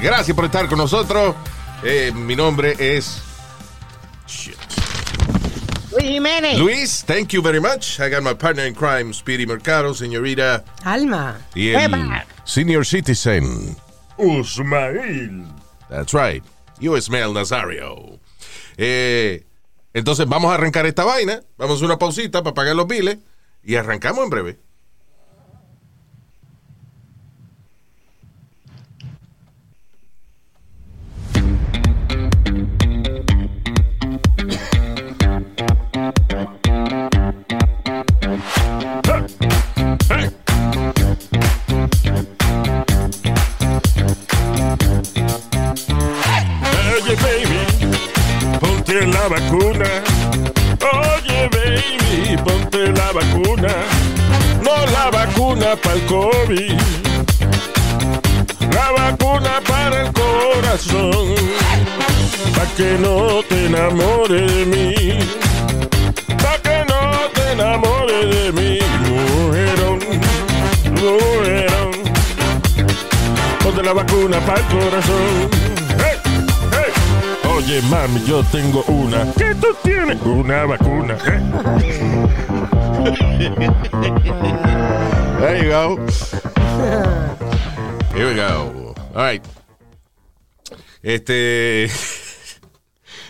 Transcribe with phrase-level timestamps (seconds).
[0.00, 1.34] Gracias por estar con nosotros.
[1.84, 3.22] Eh, mi nombre es
[4.26, 4.56] Shit.
[5.92, 6.58] Luis Jiménez.
[6.58, 7.04] Luis.
[7.04, 8.00] Thank you very much.
[8.00, 11.38] I got my partner in crime, Speedy Mercado, señorita, Alma.
[11.54, 11.92] y el
[12.44, 13.76] senior citizen.
[14.16, 15.44] Usmail.
[15.90, 16.42] That's right.
[16.80, 18.18] You Ismael Nazario.
[18.78, 19.44] Eh,
[19.92, 21.42] entonces vamos a arrancar esta vaina.
[21.58, 23.18] Vamos a hacer una pausita para pagar los biles
[23.62, 24.58] y arrancamos en breve.
[49.22, 49.84] La vacuna.
[50.92, 53.72] Oye, baby, ponte la vacuna.
[54.62, 56.80] No la vacuna para el COVID.
[58.74, 61.34] La vacuna para el corazón.
[62.56, 65.18] Pa' que no te enamores de mí.
[66.42, 67.00] Pa' que no
[67.34, 68.78] te enamores de mí.
[69.06, 69.98] Mujerón,
[71.00, 71.90] mujerón.
[73.62, 75.61] Ponte la vacuna para el corazón.
[77.64, 79.32] Oye, mami, yo tengo una.
[79.34, 80.20] ¿Qué tú tienes?
[80.22, 81.16] Una vacuna.
[81.26, 81.40] ¿eh?
[85.38, 85.98] There you go.
[88.14, 88.94] Here we go.
[89.14, 89.44] All right.
[91.02, 91.84] Este.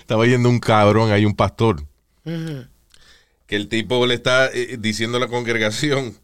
[0.00, 1.84] Estaba yendo un cabrón, hay un pastor.
[2.24, 6.16] Que el tipo le está eh, diciendo a la congregación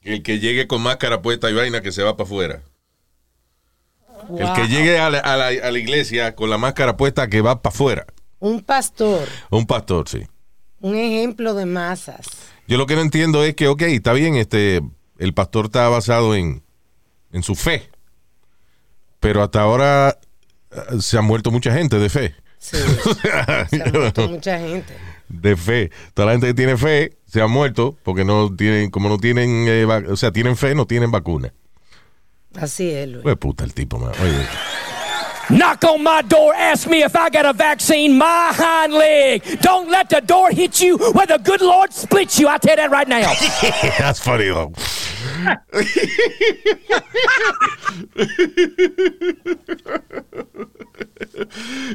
[0.00, 2.62] que el que llegue con máscara puesta y vaina que se va para afuera.
[4.38, 7.40] El que llegue a la, a la- a la iglesia con la máscara puesta que
[7.40, 8.06] va para afuera.
[8.38, 10.22] Un pastor, Un pastor, sí.
[10.80, 12.26] un ejemplo de masas.
[12.66, 14.80] Yo lo que no entiendo es que, ok, está bien, este,
[15.18, 16.62] el pastor está basado en,
[17.32, 17.90] en su fe.
[19.18, 20.18] Pero hasta ahora
[20.70, 22.34] eh, se ha muerto mucha gente de fe.
[22.58, 22.76] Sí,
[23.70, 24.94] se ha muerto mucha gente.
[25.28, 25.90] de fe.
[26.14, 29.66] Toda la gente que tiene fe se ha muerto porque no tienen, como no tienen,
[29.68, 31.52] eh, o sea, tienen fe, no tienen vacuna.
[32.56, 33.22] Así es, Luis.
[33.22, 34.12] Pues puta el tipo, man.
[34.22, 34.46] Oye,
[35.50, 39.42] Knock on my door, ask me if I got a vaccine, my hind leg.
[39.60, 42.46] Don't let the door hit you where the good Lord splits you.
[42.48, 43.32] I tell that right now.
[43.98, 44.72] that's funny though.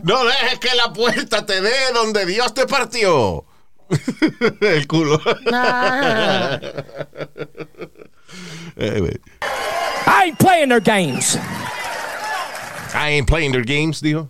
[0.03, 3.45] No dejes que la puerta te dé donde Dios te partió.
[4.61, 5.19] el culo.
[5.51, 6.59] Ah,
[8.77, 9.19] Eh,
[10.05, 11.38] I ain't playing their games.
[12.93, 14.29] I ain't playing their games, dijo.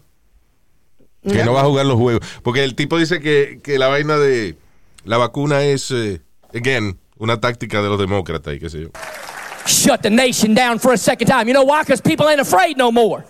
[1.23, 2.21] Que no va a jugar los juegos.
[2.43, 4.55] Porque el tipo dice que, que la vaina de
[5.05, 6.21] la vacuna es, eh,
[6.53, 8.89] again, una táctica de los demócratas y qué sé yo.
[9.65, 11.47] Shut the nation down for a second time.
[11.47, 11.81] You know why?
[11.81, 13.25] Because people ain't afraid no more.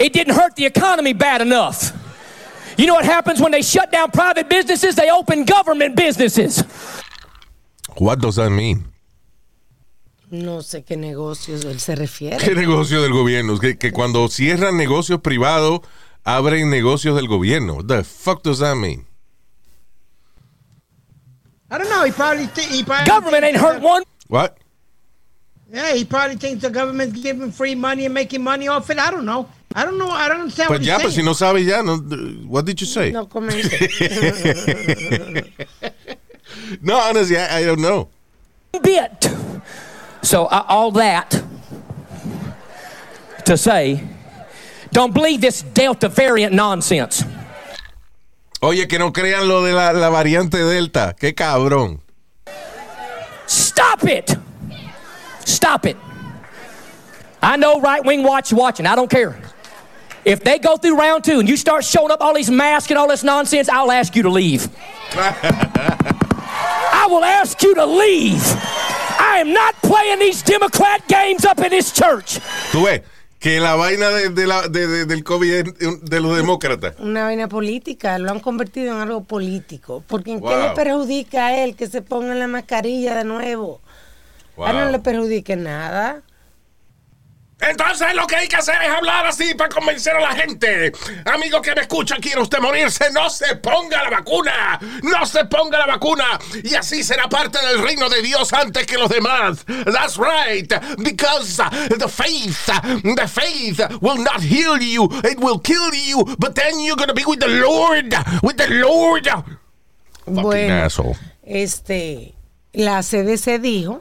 [0.00, 1.92] It didn't hurt the economy bad enough.
[2.76, 4.96] You know what happens when they shut down private businesses?
[4.96, 6.64] They open government businesses.
[7.96, 8.84] What does that mean?
[10.34, 12.36] No sé qué negocios él se refiere.
[12.36, 13.58] ¿Qué negocio del gobierno?
[13.58, 15.80] Que, que cuando cierran negocios privados,
[16.24, 17.74] abren negocios del gobierno.
[17.76, 19.06] What the fuck does that mean?
[21.70, 22.04] I don't know.
[22.04, 24.02] He probably he probably Government ain't hurt one.
[24.28, 24.58] What?
[25.72, 28.98] Yeah, he probably thinks the government's giving free money and making money off it.
[28.98, 29.48] I don't know.
[29.74, 30.08] I don't know.
[30.08, 31.96] I don't understand Pues what ya, he's pues si no sabe ya, no,
[32.46, 33.10] what did you say?
[33.10, 33.74] No comente.
[36.80, 38.08] No, honestly, I, I don't know.
[38.82, 39.28] bit.
[40.24, 41.42] So uh, all that
[43.44, 44.02] to say,
[44.90, 47.24] don't believe this Delta variant nonsense.
[48.62, 51.14] Oye, que no crean lo de la, la variante Delta.
[51.18, 52.00] Qué cabrón.
[53.46, 54.34] Stop it.
[55.44, 55.98] Stop it.
[57.42, 58.86] I know right wing watch watching.
[58.86, 59.36] I don't care.
[60.24, 62.98] If they go through round two and you start showing up all these masks and
[62.98, 64.68] all this nonsense, I'll ask you to leave.
[65.12, 68.42] I will ask you to leave.
[69.18, 72.40] I am not playing these Democrat games up in this church.
[72.72, 73.02] Tú ves
[73.38, 76.94] que la vaina de, de la, de- de- del COVID es de los demócratas.
[76.98, 80.02] Una vaina política, lo han convertido en algo político.
[80.06, 83.80] Porque ¿en qué le perjudica a él que se ponga la mascarilla de nuevo?
[84.58, 86.22] A él no le perjudique nada.
[87.68, 90.92] Entonces lo que hay que hacer es hablar así para convencer a la gente.
[91.24, 94.78] Amigo que me escucha, quiere usted morirse, no se ponga la vacuna.
[95.02, 96.38] No se ponga la vacuna.
[96.62, 99.64] Y así será parte del reino de Dios antes que los demás.
[99.66, 100.72] That's right.
[100.98, 101.56] Because
[101.98, 102.66] the faith,
[103.16, 105.08] the faith will not heal you.
[105.24, 106.24] It will kill you.
[106.38, 108.14] But then you're going to be with the Lord.
[108.42, 109.28] With the Lord.
[110.26, 111.16] Bueno, asshole.
[111.42, 112.34] este,
[112.72, 114.00] la CDC dijo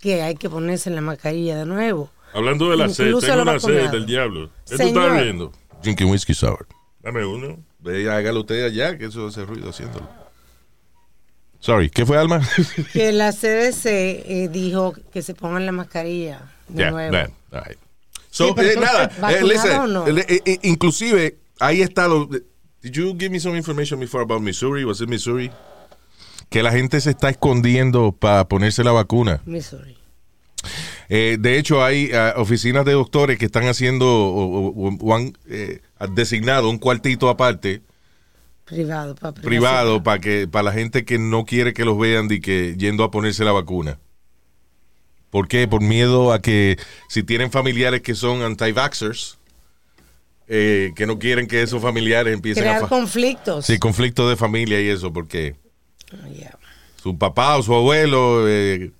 [0.00, 2.10] que hay que ponerse la mascarilla de nuevo.
[2.34, 4.50] Hablando de la sed, tengo una sed del diablo.
[4.68, 5.52] ¿Qué tú estás viendo?
[5.82, 6.66] Drinking whiskey sour.
[7.02, 7.58] Dame uno.
[7.78, 10.08] Ve, hágalo usted allá, que eso hace ruido haciéndolo.
[11.60, 12.40] Sorry, ¿qué fue, Alma?
[12.92, 17.12] Que la CDC eh, dijo que se pongan la mascarilla de Yeah, nuevo.
[17.12, 17.78] man, all right.
[18.30, 20.08] So, Sí, eh, nada, eh, ¿vacunado listen, no?
[20.08, 22.26] eh, eh, inclusive, ahí está lo...
[22.82, 24.84] Did you give me some information before about Missouri?
[24.84, 25.50] Was it Missouri?
[26.50, 29.40] Que la gente se está escondiendo para ponerse la vacuna.
[29.46, 29.96] Missouri.
[31.08, 35.36] Eh, de hecho, hay ah, oficinas de doctores que están haciendo o, o- o han
[35.48, 35.80] eh,
[36.12, 37.82] designado un cuartito aparte
[38.64, 42.40] Privado, para privado para que para la gente que no quiere que los vean de
[42.40, 43.98] que yendo a ponerse la vacuna.
[45.28, 45.68] ¿Por qué?
[45.68, 46.78] Por miedo a que
[47.08, 49.36] si tienen familiares que son anti-vaxxers,
[50.48, 52.76] eh, que no quieren que esos familiares empiecen a...
[52.76, 53.66] Crear conflictos.
[53.66, 55.56] Sí, conflicto de familia y eso, porque
[56.12, 56.56] Oh, yeah.
[57.02, 58.90] su papá o su abuelo eh, eh,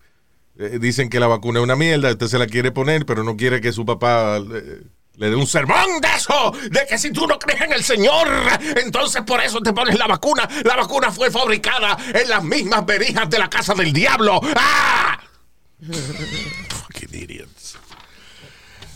[0.55, 3.61] dicen que la vacuna es una mierda, usted se la quiere poner, pero no quiere
[3.61, 4.83] que su papá eh,
[5.17, 8.29] le dé un sermón de eso, de que si tú no crees en el Señor,
[8.77, 10.49] entonces por eso te pones la vacuna.
[10.65, 14.41] La vacuna fue fabricada en las mismas verijas de la casa del diablo.
[14.57, 15.21] ¡Ah!
[15.81, 17.79] Fucking idiots.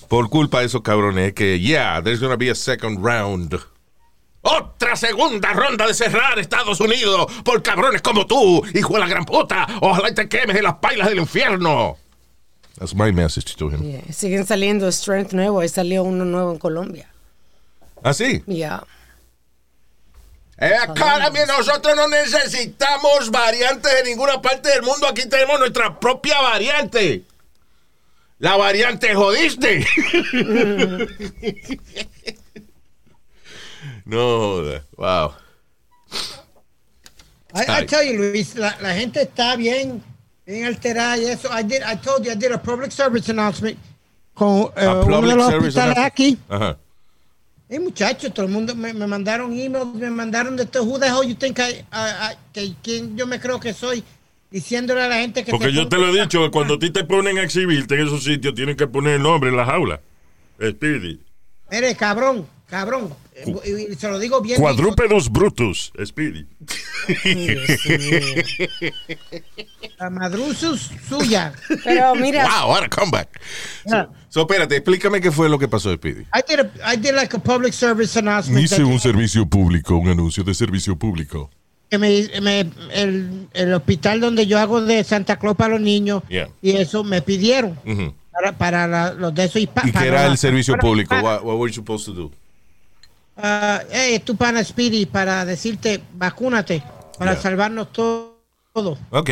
[0.08, 3.58] Por culpa de esos cabrones, que yeah, there's gonna be a second round.
[4.50, 9.26] Otra segunda ronda de cerrar Estados Unidos por cabrones como tú, hijo de la gran
[9.26, 9.66] puta.
[9.82, 11.98] Ojalá y te quemes en las pailas del infierno.
[12.78, 13.82] That's my message to him.
[13.82, 14.12] Yeah.
[14.12, 15.60] Siguen saliendo strength nuevo.
[15.60, 17.10] Ahí salió uno nuevo en Colombia.
[18.02, 18.42] ¿Ah, sí?
[18.46, 18.84] Ya.
[20.56, 25.06] Eh, cara, nosotros no necesitamos variantes de ninguna parte del mundo.
[25.08, 27.24] Aquí tenemos nuestra propia variante.
[28.38, 29.86] La variante jodiste.
[34.08, 35.34] no, wow.
[37.54, 40.02] I, I tell you, Luis, la, la gente está bien,
[40.46, 41.48] bien alterada y eso.
[41.50, 43.78] I did, I told you, I did a public service announcement
[44.34, 46.38] con A uno de los hospitales aquí.
[46.48, 46.76] Ajá.
[47.70, 50.84] Hey, muchachos, todo el mundo me, me mandaron emails, me mandaron de todo.
[50.84, 54.02] Who the hell you think I, I- I- que quién yo me creo que soy?
[54.50, 56.88] Diciéndole a la gente que Porque yo te lo he dicho, que cuando a ti
[56.90, 60.00] te ponen a exhibirte en esos sitios, tienen que poner el nombre en la jaula.
[60.58, 61.20] Speedy.
[61.70, 63.14] Mire, cabrón, cabrón.
[63.46, 64.60] Eh, Y, se lo digo bien.
[64.60, 65.92] Cuadrúpedos brutus.
[66.04, 66.46] Speedy.
[69.98, 71.52] La madruzus suya.
[71.84, 73.28] Pero mira, Wow, what a comeback.
[73.86, 74.08] Yeah.
[74.28, 76.22] So, espérate, explícame qué fue lo que pasó, Speedy.
[76.34, 78.62] I did, a, I did like a public service announcement.
[78.62, 81.50] Hice un servicio público, un anuncio de servicio público.
[81.90, 86.22] que me, me- el, el hospital donde yo hago de Santa Claus para los niños
[86.28, 86.48] Yeah.
[86.60, 88.12] y eso me pidieron Ujú.
[88.30, 91.14] para, para la- los de esos ¿Y qué era el servicio público?
[91.14, 92.30] What, what were you supposed to do?
[93.40, 96.82] Ah, hey, tu pana Speedy para decirte vacúnate
[97.18, 97.42] para Yeah.
[97.42, 98.36] salvarnos todo.
[98.74, 98.98] todo.
[99.10, 99.30] Ok.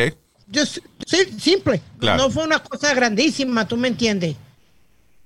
[0.53, 1.81] Just, sí, simple.
[1.99, 2.23] Claro.
[2.23, 4.37] No fue una cosa grandísima, tú me entiendes.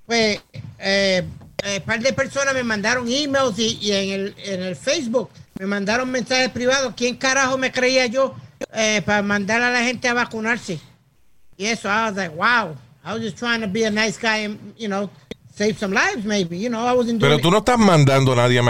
[0.07, 0.40] Pues,
[0.78, 1.23] eh,
[1.62, 5.66] eh, par de personas me mandaron emails y, y en, el, en el Facebook me
[5.66, 6.95] mandaron mensajes privados.
[6.97, 8.35] ¿Quién carajo me creía yo
[8.73, 10.81] eh, para mandar a la gente a vacunarse?
[11.59, 12.75] Y eso, I was like, wow.
[13.05, 15.11] I was just trying to be a nice guy and, you know,
[15.61, 16.59] save some lives maybe.
[16.59, 18.62] You know, I wasn't Pero tú no estás mandando a nadie a,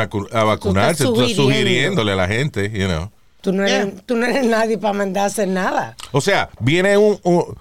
[0.44, 3.10] vacunarse, tú estás sugiriéndole a la gente, you know.
[3.40, 4.02] tú no eres, Yeah.
[4.06, 5.96] tú no eres nadie para mandar a hacer nada.
[6.12, 7.56] O sea, viene un, un,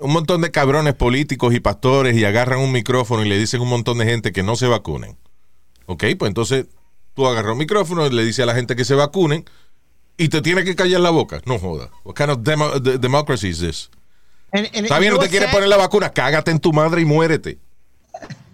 [0.00, 3.62] un montón de cabrones políticos y pastores y agarran un micrófono y le dicen a
[3.64, 5.16] un montón de gente que no se vacunen.
[5.86, 6.66] Ok, pues entonces
[7.14, 9.44] tú agarras un micrófono y le dices a la gente que se vacunen
[10.16, 11.40] y te tiene que callar la boca.
[11.46, 11.90] No joda.
[12.04, 13.90] What kind of demo- de- democracy is this?
[14.52, 15.50] And- and Está you bien, no te sad?
[15.50, 17.58] poner la vacuna, cágate en tu madre y muérete.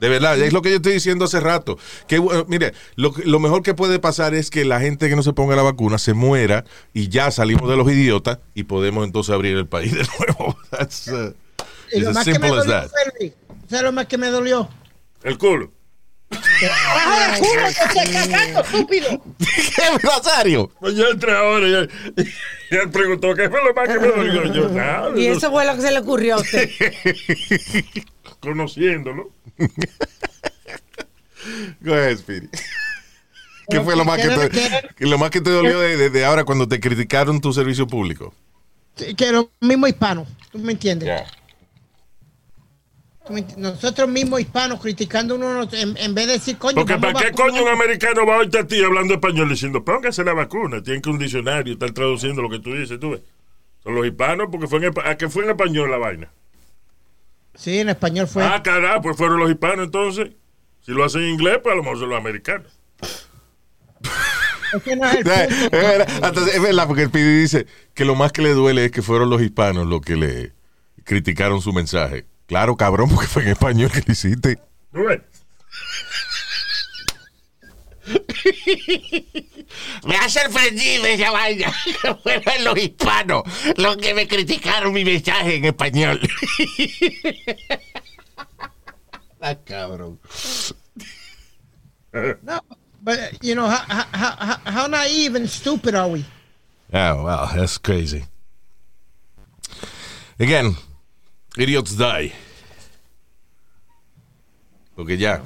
[0.01, 1.77] De verdad, es lo que yo estoy diciendo hace rato.
[2.07, 5.23] Que, bueno, mire, lo, lo mejor que puede pasar es que la gente que no
[5.25, 9.35] se ponga la vacuna se muera y ya salimos de los idiotas y podemos entonces
[9.35, 10.57] abrir el país de nuevo.
[10.71, 11.35] That's, uh,
[11.93, 12.83] Y lo más que me dolió
[13.19, 13.33] Luis,
[13.69, 14.69] ¿Sabes lo más que me dolió?
[15.25, 15.73] El culo.
[16.31, 19.23] ¡Baja el culo, que te cagando, estúpido!
[19.39, 20.71] ¿Qué, Nazario?
[20.79, 21.91] Pues ya entré ahora y él,
[22.71, 24.53] y él preguntó qué fue lo más que me dolió.
[24.53, 26.71] Yo, nada, Y no- eso fue lo que se le ocurrió a usted.
[28.40, 29.30] conociéndolo.
[31.80, 32.49] Go ahead, Speedy.
[33.71, 36.66] ¿Qué fue lo más que te, lo más que te dolió de, de- ahora cuando
[36.66, 38.33] te criticaron tu servicio público?
[39.16, 41.23] Que lo mismo hispano, ¿tú me entiendes?
[43.26, 46.76] tú me ent- Nosotros mismos hispanos criticando uno en, en vez de decir coño.
[46.76, 50.25] Porque ¿para qué coño un americano va a oírte a ti hablando español diciendo, póngase
[50.25, 50.83] la vacuna?
[50.83, 53.21] Tienen que un diccionario estar traduciendo lo que tú dices, tú ves.
[53.83, 56.33] Son los hispanos porque fue en, ¿a qué fue en español la vaina?
[57.59, 58.45] Sí, en español fue.
[58.45, 60.31] Ah, carajo, pues fueron los hispanos entonces.
[60.81, 62.73] Si lo hacen en inglés, pues a lo mejor son los americanos.
[64.75, 65.77] Ese no es el Es punto.
[65.77, 69.29] verdad, es porque el Pidi dice que lo más que le duele es que fueron
[69.29, 70.53] los hispanos los que le
[71.05, 72.27] criticaron su mensaje.
[72.47, 74.59] Claro, cabrón, porque fue en español que lo hiciste.
[74.93, 75.21] ¿Tú ves?
[80.07, 81.73] Me ha sorprendido esa vaina.
[82.23, 83.43] Fueron los hispanos
[83.76, 86.21] los que me criticaron mi mensaje en español.
[89.40, 90.19] Ah, cabrón.
[92.43, 92.61] No,
[93.00, 96.25] but you know how, how, how, how naive and stupid are we?
[96.93, 98.25] Oh, wow, that's crazy.
[100.40, 100.75] Again,
[101.57, 102.33] idiots die.
[104.97, 105.43] Porque ya,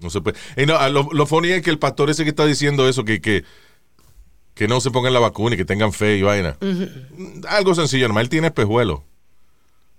[0.00, 0.36] no se puede.
[0.56, 3.20] Y no, lo, lo funny es que el pastor ese que está diciendo eso, que,
[3.20, 3.44] que,
[4.54, 6.56] que no se pongan la vacuna y que tengan fe y vaina.
[7.48, 9.00] Algo sencillo, nomás él tiene espejuelos.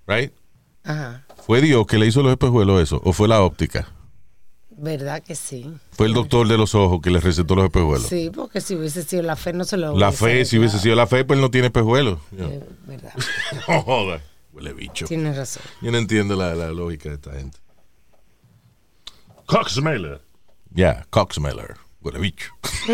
[0.08, 0.34] Right?
[0.84, 1.25] Ajá.
[1.46, 3.01] ¿Fue Dios que le hizo los espejuelos eso?
[3.03, 3.91] ¿O fue la óptica?
[4.82, 5.70] ¿Verdad que sí?
[5.91, 8.08] ¿Fue el doctor de los ojos que le recetó los espejuelos?
[8.08, 10.96] Sí, porque si hubiese sido la fe no se lo La fe, si hubiese sido
[10.96, 12.20] la fe, pues él no tiene espejuelos.
[12.38, 13.12] Eh, verdad.
[13.68, 14.22] No joda.
[14.53, 15.06] Huele bicho.
[15.06, 15.63] Tienes razón.
[15.82, 17.60] Yo no entiendo la, la lógica de esta gente.
[19.50, 20.22] Coxmailer.
[20.72, 21.75] Ya, Coxmiller.
[22.01, 22.51] Huele bicho.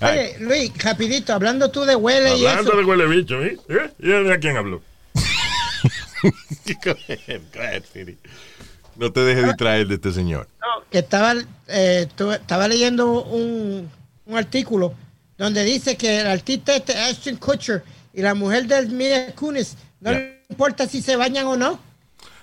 [0.00, 2.78] Oye, Luis, rapidito, hablando tú de huele y Hablando eso.
[2.78, 3.58] de huele bicho, ¿eh?
[3.68, 3.90] ¿Eh?
[3.98, 4.80] ¿Y de quién habló?
[6.84, 8.16] Go ahead, go ahead, Fidi.
[8.96, 10.46] No te dejes distraer de este señor.
[10.60, 11.34] No, que estaba,
[11.68, 13.90] eh, tu- estaba leyendo un,
[14.26, 14.94] un artículo
[15.36, 17.82] donde dice que el artista este, Ashton Kutcher
[18.12, 21.80] y la mujer del Mila Kunis no le importa si se bañan o no.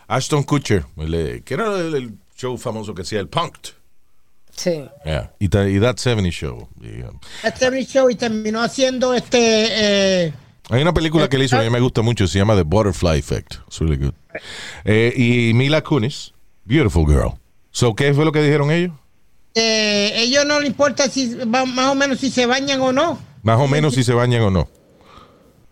[0.08, 3.72] Ashton Kutcher, el, que era el, el show famoso que hacía el Punked.
[4.56, 4.88] Sí.
[5.04, 5.34] Yeah.
[5.40, 6.70] Y, ta- y That 70 Show.
[6.82, 9.38] Y, um, Este show y terminó haciendo este
[10.28, 10.34] eh,
[10.70, 12.64] hay una película que le hizo que a mí me gusta mucho, se llama The
[12.64, 13.56] Butterfly Effect.
[13.68, 14.14] It's really good.
[14.84, 16.34] Eh, y Mila Kunis,
[16.64, 17.34] Beautiful Girl.
[17.72, 18.94] So, ¿qué fue lo que dijeron ellos?
[19.54, 23.20] eh, ellos no le importa si más o menos si se bañan o no.
[23.44, 24.68] Más o menos si se bañan o no.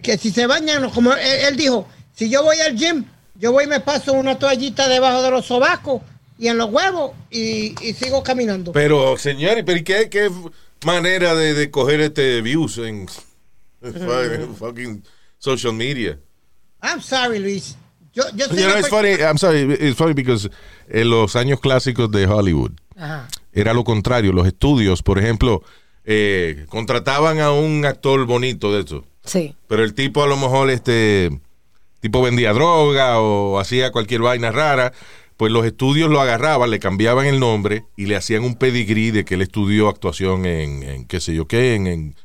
[0.01, 3.03] Que si se bañan, no, como él, él dijo, si yo voy al gym,
[3.43, 6.01] yo voy y me paso una toallita debajo de los sobacos
[6.39, 8.71] y en los huevos y, y sigo caminando.
[8.71, 10.31] Pero, señores, pero ¿y qué, qué
[10.85, 13.05] manera de, de coger este views en,
[13.81, 15.03] en fucking
[15.39, 16.17] social media?
[16.81, 17.75] I'm sorry, Luis.
[18.13, 20.49] Yo, yo soy You know, una it's funny, I'm sorry, it's funny because
[20.87, 23.27] en los años clásicos de Hollywood Ajá.
[23.51, 24.31] era lo contrario.
[24.31, 25.63] Los estudios, por ejemplo,
[26.05, 29.53] eh, contrataban a un actor bonito de eso, Sí.
[29.67, 31.41] pero el tipo a lo mejor este
[32.03, 34.91] tipo vendía droga o hacía cualquier vaina rara,
[35.37, 39.23] pues los estudios lo agarraban, le cambiaban el nombre y le hacían un pedigrí de
[39.23, 42.15] que él estudió actuación en, en qué sé yo qué, en, en-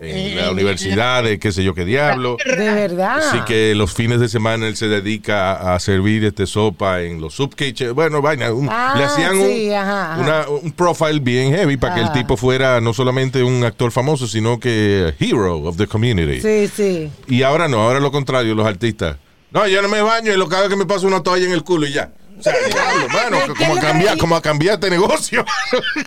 [0.00, 2.36] en la universidad de qué sé yo qué diablo.
[2.44, 3.18] De verdad.
[3.18, 7.20] Así que los fines de semana él se dedica a, a servir este sopa en
[7.20, 7.94] los subkitchen.
[7.94, 10.22] Bueno, vaina, un- Ah, le hacían sí, un, ajá, ajá.
[10.22, 12.14] una- un profile bien heavy para que el Ajá.
[12.14, 16.40] tipo fuera no solamente un actor famoso, sino que hero of the community.
[16.40, 17.10] Sí, sí.
[17.26, 19.16] Y ahora no, ahora lo contrario, los artistas.
[19.50, 21.46] No, yo no me baño y lo que hago es que me paso una toalla
[21.46, 22.12] en el culo y ya.
[22.38, 24.18] O sea, diablo, mano, ¿Qué como cambiar, traí?
[24.18, 25.44] como a cambiar este negocio.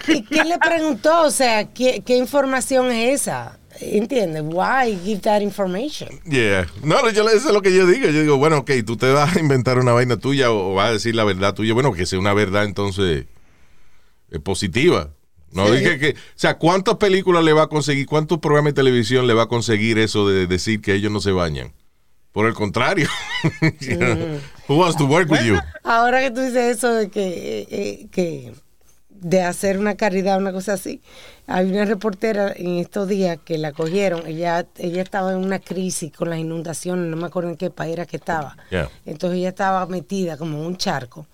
[0.07, 1.23] ¿Y quién le preguntó?
[1.23, 3.57] O sea, ¿qué, qué información es esa?
[3.79, 4.43] ¿Entiendes?
[4.45, 6.09] Why give that information?
[6.29, 6.67] Yeah.
[6.83, 8.07] No, yo, eso es lo que yo digo.
[8.09, 10.93] Yo digo, bueno, ok, tú te vas a inventar una vaina tuya o, vas a
[10.93, 11.73] decir la verdad tuya.
[11.73, 13.25] Bueno, que sea una verdad entonces
[14.29, 15.09] eh, positiva.
[15.51, 19.27] No dije que, o sea, ¿cuántas películas le va a conseguir, cuántos programas de televisión
[19.27, 21.73] le va a conseguir eso de decir que ellos no se bañan?
[22.31, 23.09] Por el contrario.
[23.81, 24.39] Know,
[24.71, 25.59] Who wants to work with you?
[25.83, 28.53] Ahora que tú dices eso de que, eh, eh, que
[29.09, 31.01] de hacer una caridad, una cosa así,
[31.45, 36.13] hay una reportera en estos días que la cogieron, ella, ella estaba en una crisis
[36.13, 38.55] con las inundaciones, no me acuerdo en qué país era que estaba.
[38.69, 38.89] Yeah.
[39.05, 41.27] Entonces ella estaba metida como en un charco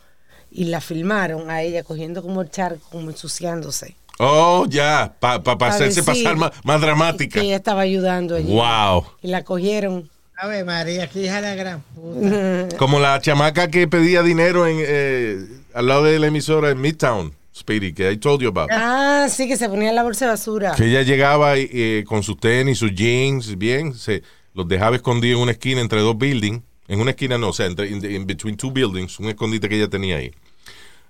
[0.50, 3.96] y la filmaron a ella cogiendo como el charco, como ensuciándose.
[4.18, 7.40] Oh, ya, para Pa' hacerse decir pasar más, más dramática.
[7.40, 8.52] Que ella estaba ayudando allí.
[8.52, 9.06] Wow.
[9.22, 10.10] Y la cogieron.
[10.40, 12.68] A ver, María, que hija de la gran puta.
[12.78, 17.34] Como la chamaca que pedía dinero en, eh, al lado de la emisora en Midtown,
[17.56, 18.70] Speedy, que I told you about.
[18.72, 20.76] Ah, sí, que se ponía en la bolsa de basura.
[20.76, 24.22] Que ella llegaba eh, con sus tenis, sus jeans, bien, se
[24.54, 26.62] los dejaba escondidos en una esquina entre dos buildings.
[26.88, 29.76] En una esquina no, o sea, entre, in, in between two buildings, un escondite que
[29.76, 30.32] ella tenía ahí.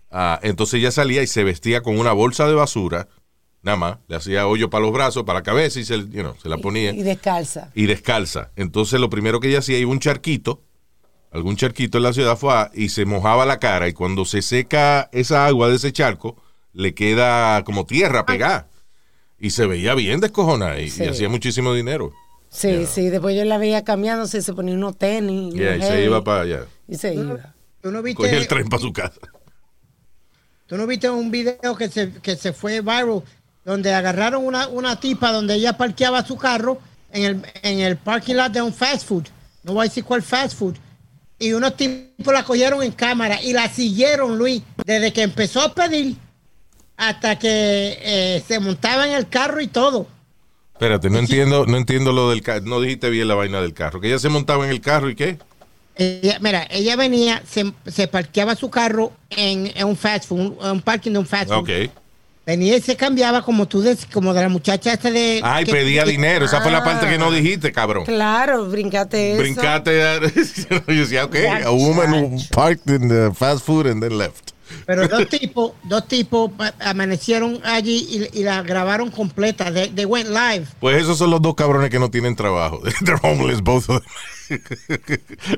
[0.10, 3.10] Ah, entonces ella salía y se vestía con una bolsa de basura,
[3.68, 6.36] nada más, le hacía hoyo para los brazos, para la cabeza y se, you know,
[6.42, 7.70] se la ponía Y descalza.
[7.76, 8.52] y descalza.
[8.56, 10.64] Entonces lo primero que ella hacía iba a un charquito
[11.32, 14.42] algún charquito en la ciudad, fue a- y se mojaba la cara y cuando se
[14.42, 16.42] seca esa agua de ese charco,
[16.74, 18.70] le queda como tierra pegada.
[19.40, 22.12] Y se veía bien descojonada y, hacía muchísimo dinero.
[22.50, 25.54] Sí, sí, después yo la veía cambiándose, se ponía unos tenis.
[25.54, 26.66] Yeah, unos y se iba para allá.
[26.88, 27.54] Y se iba.
[27.82, 29.20] ¿Tú no viste, Cogía el tren para su casa.
[30.66, 33.24] ¿Tú no viste un video que se, que se fue viral
[33.68, 36.80] donde agarraron una, una tipa donde ella parqueaba su carro
[37.12, 39.26] en el, en el parking lot de un fast food?
[39.64, 40.76] No voy a decir cuál fast food.
[41.38, 45.76] Y unos tipos la cogieron en cámara y la siguieron, Luis, desde que empezó a
[45.76, 46.16] pedir
[46.96, 50.08] hasta que eh, se montaba en el carro y todo.
[50.74, 52.66] Espérate, no entiendo, no entiendo lo del carro.
[52.66, 54.00] No dijiste bien la vaina del carro.
[54.00, 55.38] Que ella se montaba en el carro y qué.
[55.96, 60.58] Ella- mira, ella venía, se, se parqueaba su carro en, en un fast food, un,
[60.72, 61.58] un parking de un fast food.
[61.58, 61.92] Ok.
[62.48, 65.42] Venía y se cambiaba como tú, des- como de la muchacha esta de...
[65.44, 66.46] Ay, que- pedía que- dinero.
[66.46, 67.32] Esa fue la parte que no Ah.
[67.36, 68.06] dijiste, cabrón.
[68.06, 69.42] Claro, brincate eso.
[69.42, 70.02] Brincate.
[70.02, 70.20] a-
[70.88, 71.36] Yo decía, ok,
[71.66, 74.52] a woman who parked in the fast food and then left.
[74.86, 79.70] Pero dos tipos, dos tipos amanecieron allí y, y la grabaron completa.
[79.74, 80.68] They, they went live.
[80.80, 82.82] Pues esos son los dos cabrones que no tienen trabajo.
[83.06, 84.02] They're homeless, both of
[84.48, 84.60] them.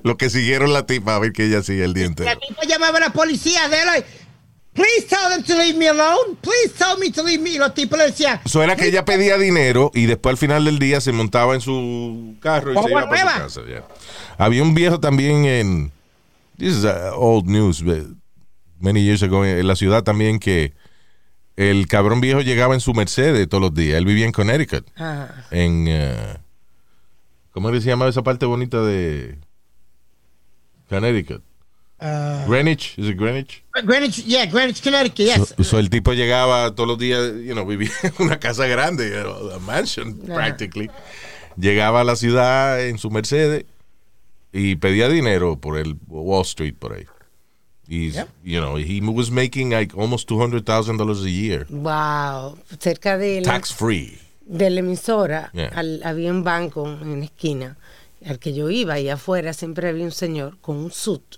[0.04, 2.24] Los que siguieron la tipa a ver que ella sigue el diente.
[2.24, 4.08] La tipa llamaba a la policía de like,
[4.74, 6.36] please tell them to leave me alone.
[6.42, 7.52] Please tell me to leave me.
[7.52, 10.66] Y los tipos le decían, Eso era que ella pedía dinero y después al final
[10.66, 13.86] del día se montaba en su carro y se iba para su casa.
[14.38, 15.92] Había un viejo también en.
[16.58, 18.06] This is uh, old news, but
[18.80, 20.74] many years ago, en la ciudad también que
[21.56, 23.98] el cabrón viejo llegaba en su Mercedes todos los días.
[23.98, 24.86] Él vivía en Connecticut.
[24.96, 25.46] Ajá.
[25.52, 25.88] En.
[25.88, 26.38] uh,
[27.52, 29.38] ¿Cómo se llama esa parte bonita de
[30.88, 31.44] Connecticut?
[32.02, 33.64] Uh, Greenwich, is it Greenwich?
[33.86, 35.54] Greenwich, yeah, Greenwich, Connecticut, yes.
[35.58, 39.10] So, so el tipo llegaba todos los días, you know, vivía en una casa grande,
[39.10, 40.90] you know, a mansion practically.
[41.58, 43.66] Llegaba a la ciudad en su Mercedes
[44.54, 47.06] y pedía dinero por el Wall Street por ahí.
[47.88, 48.12] Y,
[48.44, 51.66] you know, he was making like almost $200,000 a year.
[51.70, 52.58] Wow.
[52.80, 54.20] Cerca de la, Tax free.
[54.46, 55.70] de la emisora Yeah.
[55.76, 57.78] al- había un banco en la esquina
[58.26, 61.38] al que yo iba y afuera siempre había un señor con un suit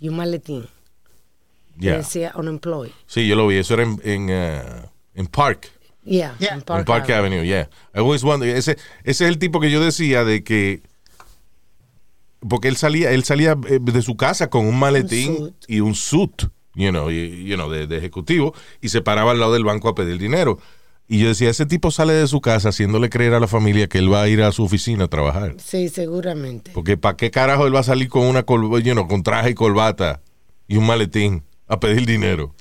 [0.00, 1.98] y un maletín que Yeah.
[1.98, 2.90] decía unemployed.
[3.06, 3.56] Sí, yo lo vi.
[3.56, 5.70] Eso era en, en, uh, en Park.
[6.04, 6.48] Yeah, Yeah.
[6.54, 7.14] en En Park Avenue.
[7.14, 7.68] Avenue, yeah.
[7.94, 8.72] I always wonder- ese,
[9.04, 10.82] ese es el tipo que yo decía de que
[12.48, 16.42] porque él salía, él salía eh, de su casa con un maletín y un suit,
[16.74, 19.88] you know, y- you know, de, de ejecutivo y se paraba al lado del banco
[19.88, 20.58] a pedir dinero.
[21.10, 23.96] Y yo decía, ese tipo sale de su casa haciéndole creer a la familia que
[23.96, 25.54] él va a ir a su oficina a trabajar.
[25.56, 26.70] Sí, seguramente.
[26.74, 29.54] Porque ¿para qué carajo él va a salir con una you know, con traje y
[29.54, 30.20] corbata
[30.66, 32.54] y un maletín a pedir dinero?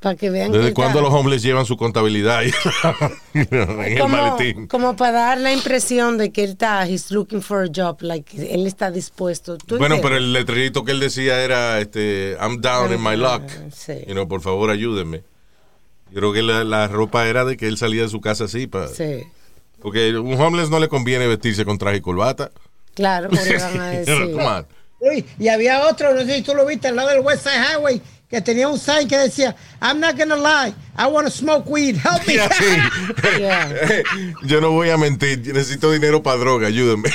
[0.00, 2.42] Para que vean ¿Desde cuándo los hombres llevan su contabilidad
[3.32, 4.66] en el como, maletín?
[4.66, 8.36] como para dar la impresión de que él está, he's looking for a job, like
[8.36, 9.56] él está dispuesto.
[9.56, 13.44] ¿Tú Bueno, pero el letrerito que él decía era, este, I'm down in my luck.
[13.72, 13.94] Sí.
[14.06, 15.22] You know, por favor, ayúdenme.
[16.14, 18.68] Yo creo que la, la ropa era de que él salía de su casa así.
[18.68, 19.24] pa- Sí,
[19.82, 22.52] Porque a un homeless no le conviene vestirse con traje y corbata.
[22.94, 24.30] claro, porque van a decir.
[24.32, 24.66] come on.
[25.00, 27.56] Uy, y había otro, no sé si tú lo viste, al lado del West Side
[27.58, 28.00] Highway,
[28.30, 31.96] que tenía un sign que decía, I'm not gonna lie, I want to smoke weed,
[31.96, 32.34] help me.
[32.34, 33.40] Yeah, sí.
[33.40, 34.02] Yeah.
[34.44, 37.10] Yo no voy a mentir, necesito dinero para droga, ayúdenme.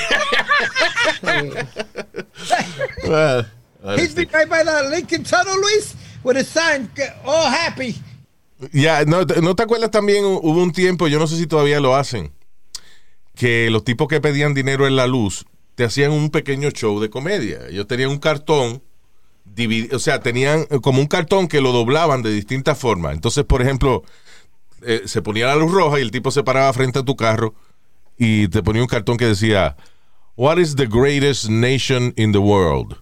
[3.07, 3.45] Well,
[3.97, 6.89] He's been right by the Lincoln Tunnel, Luis, with a sign,
[7.25, 7.95] all happy.
[8.73, 10.23] Ya, no, ¿no te acuerdas también?
[10.25, 12.33] hu- Hubo un tiempo, yo no sé si todavía lo hacen,
[13.35, 15.45] que los tipos que pedían dinero en la luz
[15.75, 17.67] te hacían un pequeño show de comedia.
[17.69, 18.83] Ellos tenían un cartón,
[19.93, 23.13] o sea, tenían eh, como un cartón que lo doblaban de distintas formas.
[23.13, 24.03] Entonces, por ejemplo,
[24.81, 27.53] eh, se ponía la luz roja y el tipo se paraba frente a tu carro
[28.17, 29.77] y te ponía un cartón que decía,
[30.35, 32.97] What is the greatest nation in the world?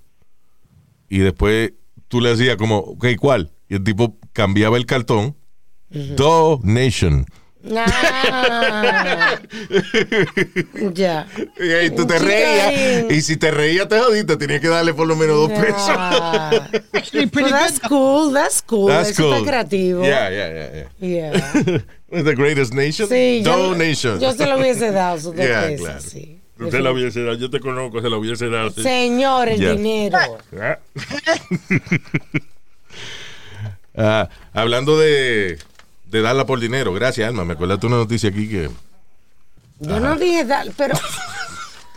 [1.10, 1.74] Y después
[2.08, 3.52] tú le decías como, ok, ¿cuál?
[3.70, 5.36] Y el tipo cambiaba el cartón.
[5.89, 7.26] Donation.
[7.76, 9.38] Ah.
[10.93, 11.28] ya.
[11.60, 13.12] Y ahí tú te reías.
[13.12, 14.38] Y si te reías, te jodiste.
[14.38, 15.76] Tenías que darle por lo menos dos pesos.
[15.89, 16.69] Ah.
[16.93, 17.89] Actually, pretty Well, that's good.
[17.89, 18.88] cool, that's cool.
[18.88, 19.34] That's Eso cool.
[19.34, 20.04] está creativo.
[20.04, 21.34] Yeah, yeah, yeah, Yeah.
[21.65, 21.82] yeah.
[22.23, 23.10] The greatest nation?
[23.10, 24.17] Sí, yo, Donation.
[24.21, 26.02] yo se lo hubiese dado sus dos Yeah, pesos, claro.
[26.02, 26.39] sí.
[26.60, 28.69] Usted la hubiese dado, yo te conozco, se la hubiese dado.
[28.71, 28.82] sí.
[28.82, 29.71] Señor, el Ya.
[29.73, 30.17] dinero.
[30.60, 30.80] Ah,
[34.00, 35.58] Ah, hablando de,
[36.10, 36.93] de darla por dinero.
[36.93, 37.46] Gracias, Alma.
[37.46, 38.70] Me acuerdas una noticia aquí que...
[39.80, 40.96] Yo no dije dar, pero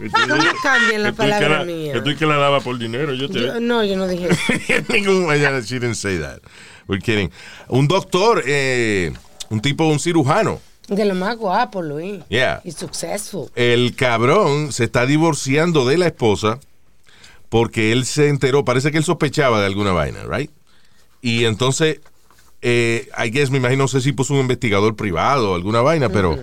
[0.28, 1.92] no me cambien la palabra la- mía.
[1.92, 3.14] Que tú y que la daba por dinero.
[3.14, 3.40] Yo te.
[3.40, 4.84] Yo- no, yo no dije eso.
[4.92, 5.26] Ningún
[5.64, 6.40] she didn't say that.
[6.88, 7.30] We're kidding.
[7.68, 9.12] Un doctor, eh,
[9.50, 10.60] un tipo, un cirujano.
[10.88, 12.22] De lo más guapo, Luis.
[12.28, 12.62] Yeah.
[12.64, 13.50] Y successful.
[13.54, 16.58] El cabrón se está divorciando de la esposa
[17.48, 20.50] porque él se enteró, parece que él sospechaba de alguna vaina, right?
[21.20, 22.00] Y entonces,
[22.62, 26.08] eh, I guess, me imagino, no sé si puso un investigador privado o alguna vaina,
[26.08, 26.38] pero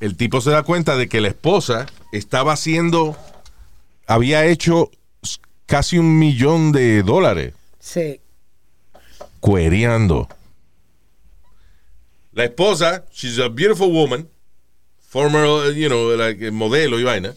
[0.00, 3.16] el tipo se da cuenta de que la esposa estaba haciendo,
[4.06, 4.90] había hecho
[5.66, 8.20] casi un millón de dólares Sí.
[9.40, 10.28] cuereando.
[12.32, 14.28] La esposa, she's a beautiful woman,
[15.08, 17.34] former, you know, like, modelo y vaina,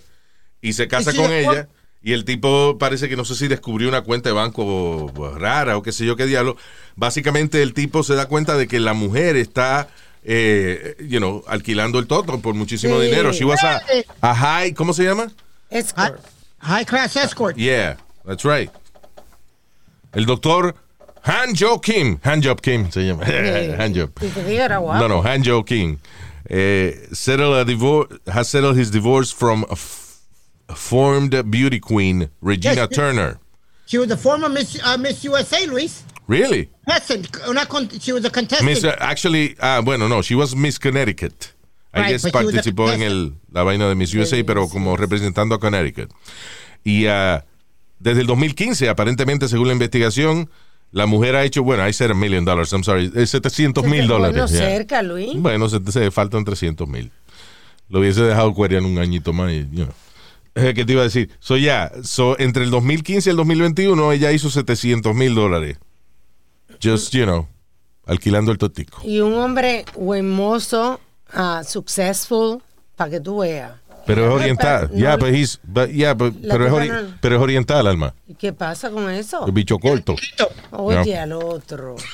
[0.62, 1.67] y se casa ¿Y si con ella.
[2.07, 5.81] Y el tipo parece que no sé si descubrió una cuenta de banco rara o
[5.83, 6.55] qué sé yo qué diablo.
[6.95, 9.89] Básicamente el tipo se da cuenta de que la mujer está,
[10.23, 13.07] eh, you know, alquilando el toto por muchísimo Sí.
[13.07, 13.33] dinero.
[13.33, 13.81] She was a,
[14.21, 15.23] a high, ¿cómo se llama?
[15.69, 16.21] High, Escort.
[16.61, 17.57] high class escort.
[17.57, 18.71] Yeah, that's right.
[20.13, 20.75] El doctor
[21.23, 23.25] Hanjo Kim, Hanjob Kim se llama.
[24.79, 24.97] Guapo.
[24.97, 25.97] No, no, Hanjo Kim.
[26.47, 29.75] Eh, settled a divor- has settled his divorce from a
[30.75, 32.89] formed beauty queen, Regina Yes.
[32.95, 33.39] Turner.
[33.86, 36.03] She was the former Miss, uh, Miss USA, Luis.
[36.27, 36.69] Really?
[36.86, 38.69] Contestant, una con- she was a contestant.
[38.69, 41.53] Miss, uh, actually, ah, bueno, no, she was Miss Connecticut.
[41.93, 45.56] I Right, guess a participó en el, la vaina de Miss USA, pero como representando
[45.56, 46.12] a Connecticut.
[46.84, 47.45] Y ah,
[47.99, 50.49] desde el 2015, aparentemente, según la investigación,
[50.91, 53.89] la mujer ha hecho, bueno, I said a million dollars, I'm sorry, eh, 700 Se
[53.89, 54.36] te mil dólares.
[54.38, 54.58] lo yeah.
[54.58, 55.32] cerca, Luis.
[55.36, 57.10] Bueno, se, se faltan 300 mil.
[57.89, 59.49] Lo hubiese dejado cuerear un añito más.
[59.53, 59.93] Y, you know.
[60.59, 61.29] Eh, ¿Qué te iba a decir?
[61.39, 65.77] So, ya, so, entre el 2015 y el 2021, ella hizo 700 mil dólares.
[66.83, 67.47] Just, you know,
[68.05, 69.01] alquilando el totico.
[69.03, 70.99] Y un hombre hermoso,
[71.33, 72.61] ah, successful,
[72.95, 73.71] para que tú veas.
[74.05, 74.89] Pero es oriental.
[74.93, 78.13] Ya, no- but he's- but- yeah, but- La pero, es pero es oriental, Alma.
[78.27, 79.45] ¿Y qué pasa con eso?
[79.45, 80.15] El bicho corto.
[80.71, 81.21] Oye, No.
[81.21, 81.95] al otro.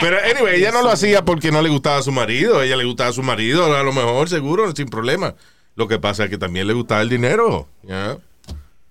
[0.00, 2.62] Pero, anyway, ella no lo hacía porque no le gustaba a su marido.
[2.62, 5.34] Ella le gustaba a su marido, a lo mejor, seguro, sin problema.
[5.76, 7.68] Lo que pasa es que también le gustaba el dinero.
[7.82, 8.18] ya.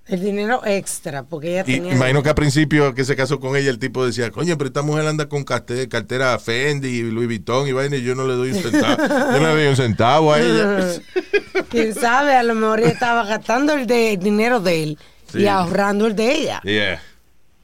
[0.07, 1.95] El dinero extra, porque ella Y tenía.
[1.95, 4.83] imagino que al principio que se casó con ella, el tipo decía, coño, pero esta
[4.83, 8.35] mujer anda con carte- cartera Fendi y Louis Vuitton y vaina y yo no le
[8.35, 8.97] doy un centavo.
[9.01, 10.87] yo no le doy un centavo a ella.
[11.71, 14.99] Quién sabe, a lo mejor ella estaba gastando el, de- el dinero de él
[15.31, 15.39] Sí.
[15.39, 16.61] y ahorrando el de ella.
[16.63, 17.01] Yeah.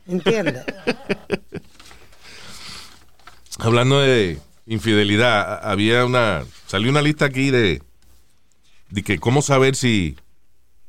[0.07, 0.63] ¿Entiendes?
[3.59, 7.83] Hablando de infidelidad, había una, salió una lista aquí de,
[8.91, 10.17] de que cómo saber si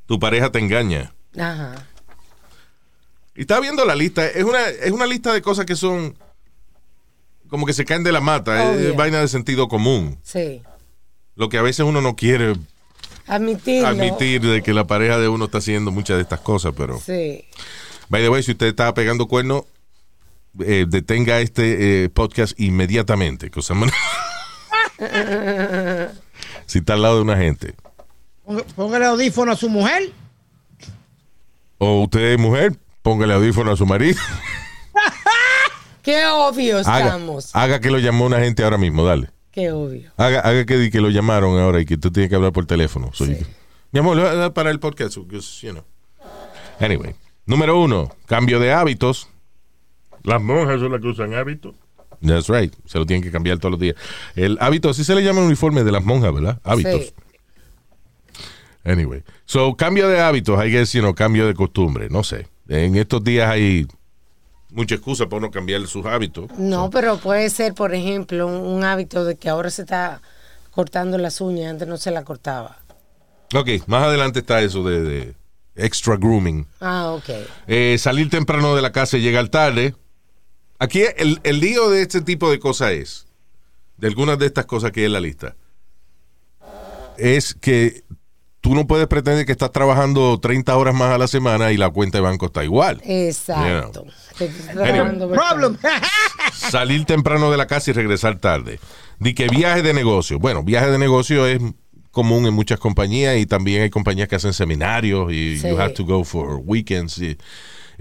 [0.06, 1.12] tu pareja te engaña.
[1.38, 1.86] Ajá.
[3.34, 6.14] Y estaba viendo la lista, es una, es una lista de cosas que son
[7.48, 8.92] como que se caen de la mata, Oh, es yeah.
[8.92, 10.18] vaina de sentido común.
[10.22, 10.62] Sí.
[11.34, 12.54] Lo que a veces uno no quiere
[13.26, 13.88] Admitirlo.
[13.88, 16.98] admitir de que la pareja de uno está haciendo muchas de estas cosas, pero...
[16.98, 17.44] Sí.
[18.08, 19.66] By the way, si usted está pegando cuerno,
[20.60, 23.50] eh, detenga este eh, podcast inmediatamente.
[23.50, 23.60] que
[26.66, 27.74] si está al lado de una gente.
[28.52, 30.10] Ponga- Póngale audífono a su mujer.
[31.78, 34.20] O usted es mujer, póngale audífono a su marido.
[36.02, 37.54] Qué obvio Haga, estamos.
[37.54, 39.30] haga que lo llamó una gente ahora mismo, dale.
[39.52, 40.10] Qué obvio.
[40.16, 43.10] Haga, haga que, que lo llamaron ahora y que tú tienes que hablar por teléfono.
[43.12, 43.36] You-
[43.92, 45.16] Mi amor, le voy a dar para el podcast.
[45.16, 45.84] because, you know.
[46.80, 47.14] Anyway,
[47.46, 49.28] número uno, cambio de hábitos.
[50.24, 51.74] Las monjas son las que usan hábitos.
[52.24, 52.72] That's right.
[52.86, 53.96] Se lo tienen que cambiar todos los días.
[54.36, 56.60] El hábito, así se le llama el uniforme de las monjas, ¿verdad?
[56.64, 57.02] Hábitos.
[57.06, 57.14] Sí.
[58.84, 59.22] Anyway.
[59.44, 62.08] So, cambio de hábitos, I guess, you know, cambio de costumbre.
[62.10, 62.48] No sé.
[62.68, 63.86] En estos días hay
[64.70, 66.50] mucha excusa para no cambiar sus hábitos.
[66.58, 70.22] No, pero puede ser, por ejemplo, un, un hábito de que ahora se está
[70.70, 72.78] cortando las uñas, antes no se la cortaba.
[73.54, 75.34] Ok, más adelante está eso de, de
[75.76, 76.66] extra grooming.
[76.80, 77.30] Ah, ok.
[77.66, 79.94] Eh, salir temprano de la casa y llegar tarde.
[80.78, 83.26] Aquí el, el lío de este tipo de cosas es,
[83.98, 85.54] de algunas de estas cosas que hay en la lista,
[87.18, 88.02] es que
[88.62, 91.90] tú no puedes pretender que estás trabajando 30 horas más a la semana y la
[91.90, 93.02] cuenta de banco está igual.
[93.04, 94.06] Exacto.
[94.72, 95.76] Trabajando Problem.
[96.52, 98.78] Salir temprano de la casa y regresar tarde.
[99.18, 100.38] Di que viaje de negocio.
[100.38, 101.60] Bueno, viaje de negocio es
[102.12, 105.68] común en muchas compañías y también hay compañías que hacen seminarios y Sí.
[105.68, 107.18] you have to go for weekends.
[107.18, 107.36] If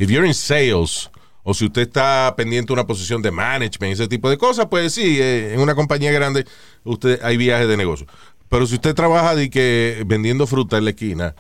[0.10, 1.10] you're in sales
[1.44, 4.94] o si usted está pendiente de una posición de management, ese tipo de cosas, pues
[4.94, 6.46] sí, eh, en una compañía grande
[6.84, 8.06] usted hay viajes de negocio.
[8.52, 11.36] Pero si usted trabaja de que vendiendo fruta en la esquina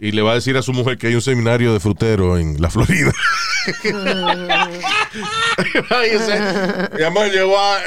[0.00, 2.58] y le va a decir a su mujer que hay un seminario de frutero en
[2.58, 3.12] la Florida.
[6.96, 7.82] Mi amor, yo voy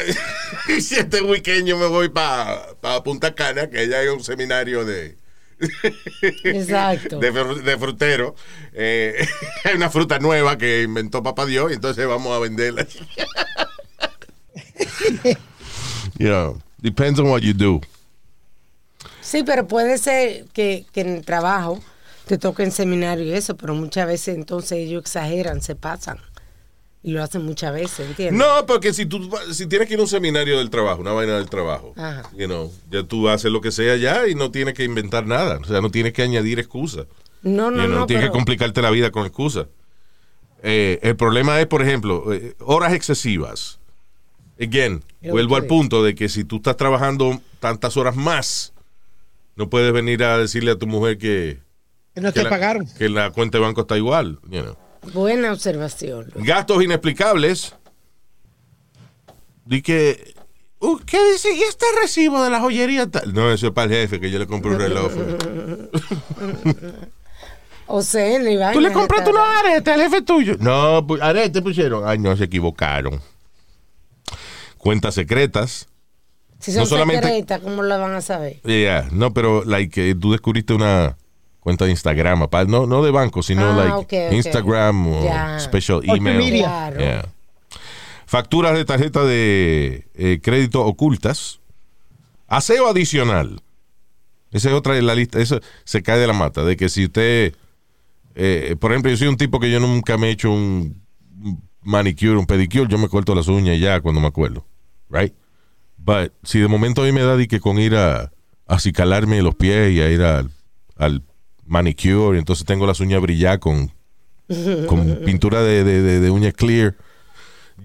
[0.77, 2.67] este weekend yo me voy para
[3.03, 5.17] Punta Cana, que allá hay un seminario de,
[6.43, 7.17] Exacto.
[7.19, 8.35] de, de frutero.
[8.73, 9.27] Eh,
[9.63, 12.85] hay una fruta nueva que inventó Papá Dios y entonces vamos a venderla.
[16.19, 17.81] you know, depends on what you do.
[19.27, 21.79] Sí, pero puede ser que, que en el trabajo
[22.27, 26.17] te toca en seminario y eso, pero muchas veces entonces ellos exageran, se pasan.
[27.03, 28.37] Y lo hacen muchas veces, ¿entiendes?
[28.45, 31.35] No, porque si tú si tienes que ir a un seminario del trabajo, una vaina
[31.37, 32.23] del trabajo, Ajá.
[32.37, 35.59] you know, ya tú haces lo que sea ya y no tienes que inventar nada.
[35.61, 37.05] O sea, no tienes que añadir excusas.
[37.43, 38.05] No, no, You know, no.
[38.07, 39.67] tienes pero- que complicarte la vida con excusas.
[40.63, 43.79] Eh, el problema es, por ejemplo, eh, horas excesivas.
[44.59, 48.73] Again, vuelvo al punto de que si tú estás trabajando tantas horas más,
[49.57, 51.59] no puedes venir a decirle a tu mujer que,
[52.15, 52.87] Que no que te la, pagaron.
[52.97, 54.39] que la cuenta de banco está igual.
[54.49, 54.77] you know.
[55.13, 56.29] Buena observación.
[56.33, 56.45] Luis.
[56.47, 57.75] Gastos inexplicables.
[59.65, 60.33] Di que.
[60.79, 61.53] uh, ¿Qué dice?
[61.53, 63.07] ¿Y este recibo de la joyería?
[63.07, 63.33] tal?
[63.33, 65.11] No, eso es para el jefe, que yo le compré un reloj.
[67.89, 70.57] O sea, ni ¿Tú le compraste unos aretes al jefe tuyo?
[70.59, 72.03] No, pu- aretes pusieron.
[72.05, 73.21] Ay, no, se equivocaron.
[74.77, 75.87] Cuentas secretas.
[76.59, 78.59] Si son no solamente- secretas, ¿cómo lo van a saber?
[78.63, 81.17] Yeah, no, pero like, eh, tú descubriste una
[81.59, 84.35] cuenta de Instagram, no, no de banco, sino Ah, like.
[84.35, 86.37] Instagram o special email.
[86.37, 86.63] media.
[86.65, 86.99] Claro.
[86.99, 87.25] Yeah.
[88.25, 91.59] Facturas de tarjeta de eh, crédito ocultas.
[92.47, 93.61] Aseo adicional.
[94.51, 95.39] Esa es otra de la lista.
[95.39, 96.63] Eso se cae de la mata.
[96.63, 97.53] De que si usted.
[98.35, 101.01] eh, por ejemplo, yo soy un tipo que yo nunca me he hecho un
[101.81, 102.87] manicure, un pedicure.
[102.89, 104.65] Yo me corto las uñas ya cuando me acuerdo.
[105.09, 105.33] Right?
[106.07, 108.31] But si de momento a mí me da de que con ir a,
[108.65, 110.49] acicalarme los pies y a ir al,
[110.95, 111.21] al
[111.65, 113.91] manicure, y entonces tengo las uñas brilladas con,
[114.87, 116.95] con pintura de, de, de- de uñas clear.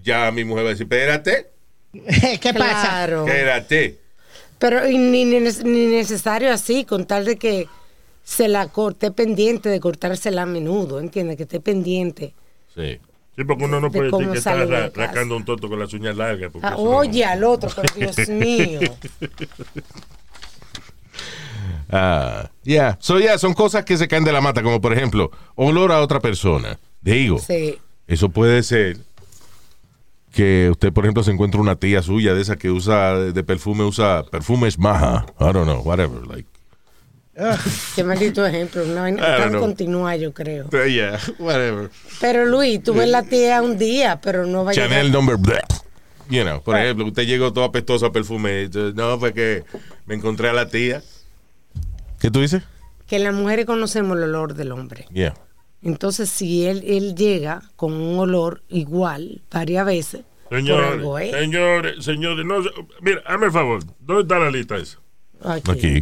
[0.05, 1.51] Ya mi mujer va a decir, espérate,
[2.41, 2.89] ¿Qué pasa?
[2.89, 3.27] Claro.
[3.27, 3.99] espérate.
[4.59, 7.67] Pero y ni, ni, ni necesario así, con tal de que
[8.23, 11.37] se la corte pendiente de cortársela a menudo, ¿entiendes?
[11.37, 12.35] Que esté pendiente.
[12.75, 12.99] Sí.
[13.37, 16.17] Sí, porque uno no De puede decir que está rascando un toto con las uñas
[16.17, 16.51] largas.
[16.53, 18.81] porque Ah, eso no- oye al otro, pero Dios mío.
[21.91, 22.97] Ah, yeah.
[23.01, 26.01] So, yeah, son cosas que se caen de la mata, como por ejemplo, olor a
[26.01, 26.79] otra persona.
[27.01, 27.79] Digo, Sí.
[28.07, 28.99] eso puede ser
[30.33, 33.85] que usted, por ejemplo, se encuentra una tía suya de esa que usa de perfume,
[33.85, 35.27] usa perfumes maja.
[35.39, 36.27] I don't know, whatever.
[36.27, 36.49] Like,
[37.95, 38.85] Qué maldito ejemplo.
[38.85, 39.17] Tan
[39.51, 39.61] know.
[39.61, 40.69] continua, yo creo.
[40.87, 41.91] yeah, whatever.
[42.21, 45.39] Pero Luis, tú ves la tía un día, pero no va a Chanel llegar- number.
[46.29, 48.69] You know, por ejemplo, usted llegó todo apestoso a perfume.
[48.95, 49.65] No, fue que
[50.07, 51.03] me encontré a la tía.
[52.21, 52.63] ¿Qué tú dices?
[53.07, 55.07] Que las mujeres conocemos el olor del hombre.
[55.13, 55.35] Yeah.
[55.83, 61.41] Entonces, si él, él llega con un olor igual varias veces, por algo Señores, es.
[61.41, 62.63] señores, señores, no,
[63.01, 64.99] mira, hazme el favor, ¿dónde está la lista esa?
[65.43, 65.71] Aquí.
[65.73, 66.01] Aquí.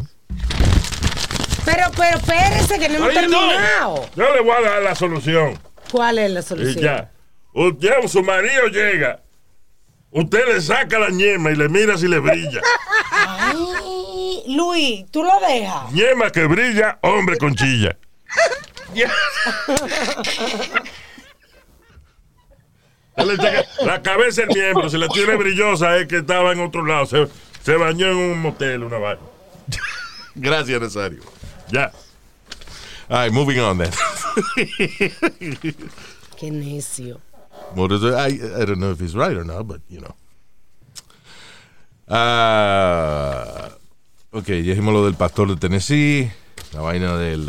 [1.73, 3.39] Pero, pero espérese que no hemos Ahí no.
[3.49, 4.11] terminado.
[4.17, 5.59] Yo le voy a dar la solución.
[5.91, 6.85] ¿Cuál es la Y solución?
[6.85, 7.11] ya.
[7.53, 9.21] Usted, su marido llega.
[10.13, 12.61] Usted le saca la ñema y le mira si le brilla.
[13.13, 15.93] Ay, Luis, tú lo dejas.
[15.93, 17.97] ñema que brilla, hombre con chilla.
[23.85, 27.07] La cabeza del miembro, si la tiene brillosa es que estaba en otro lado.
[27.07, 27.27] Se,
[27.63, 29.21] se bañó en un motel, una vaina.
[30.35, 31.21] Gracias, Nazario.
[31.73, 31.91] Ya.
[33.09, 33.91] All right, moving on then.
[36.37, 37.21] Qué necio.
[37.75, 38.15] What is it?
[38.15, 38.27] I,
[38.63, 40.15] I don't know if he's right or not, but you know.
[42.09, 43.71] Ah,
[44.33, 46.31] ok, ya dijimos lo del pastor de Tennessee,
[46.73, 47.47] la vaina del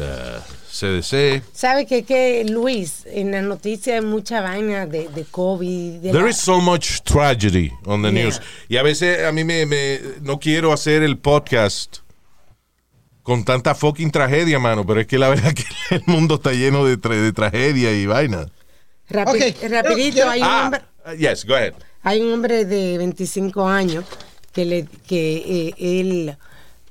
[0.71, 1.43] CDC.
[1.53, 5.99] ¿Sabe que, que Luis, en las noticias hay mucha vaina de, de COVID?
[6.01, 8.23] De There la- is so much tragedy on the Yeah.
[8.25, 8.39] news.
[8.69, 11.97] Y a veces a mí me, me- no quiero hacer el podcast
[13.23, 15.63] con tanta fucking tragedia, mano, pero es que la verdad que
[15.95, 18.47] el mundo está lleno de, tra- de tragedia y vaina.
[19.10, 20.81] Rapi- Rapidito, hay un Ah, hombre...
[21.17, 21.73] yes, go ahead.
[22.03, 24.05] Hay un hombre de 25 años
[24.53, 26.36] que, le, que eh, él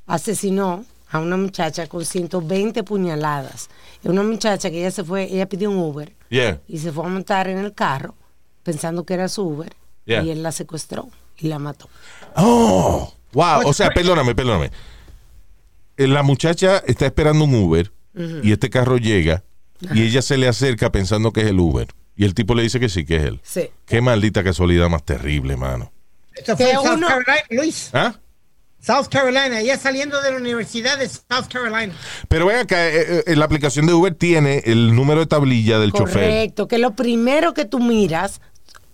[0.07, 3.69] asesinó a una muchacha con 120 puñaladas.
[4.03, 6.61] Es una muchacha que ella se fue, ella pidió un Uber Yeah.
[6.69, 8.15] y se fue a montar en el carro
[8.63, 9.73] pensando que era su Uber
[10.07, 10.23] Yeah.
[10.23, 11.89] y él la secuestró y la mató.
[12.37, 13.63] Oh, wow.
[13.67, 14.71] O sea, perdóname, perdóname.
[16.05, 17.93] Eh, La muchacha está esperando un Uber
[18.43, 19.45] y este carro llega
[19.95, 21.89] y ella se le acerca pensando que es el Uber.
[22.17, 23.41] Y el tipo le dice que sí, que es él.
[23.43, 23.71] Sí.
[23.87, 25.93] Qué maldita casualidad más terrible, mano.
[26.35, 27.91] Esto fue en South uno- Carolina, Luis.
[27.93, 28.15] ¿Ah?
[28.83, 31.95] South Carolina, ella saliendo de la Universidad de South Carolina.
[32.29, 35.93] Pero ven acá, eh, eh, la aplicación de Uber tiene el número de tablilla del
[35.93, 36.15] chofer.
[36.15, 38.41] Correcto, que lo primero que tú miras,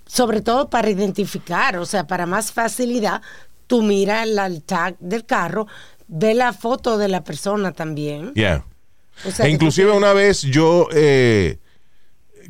[0.06, 3.22] sobre todo para identificar, o sea, para más facilidad,
[3.68, 5.66] tú miras el tag del carro,
[6.08, 8.32] ve la foto de la persona también.
[8.34, 8.64] Yeah.
[9.24, 11.58] O sea, E que inclusive una vez yo eh,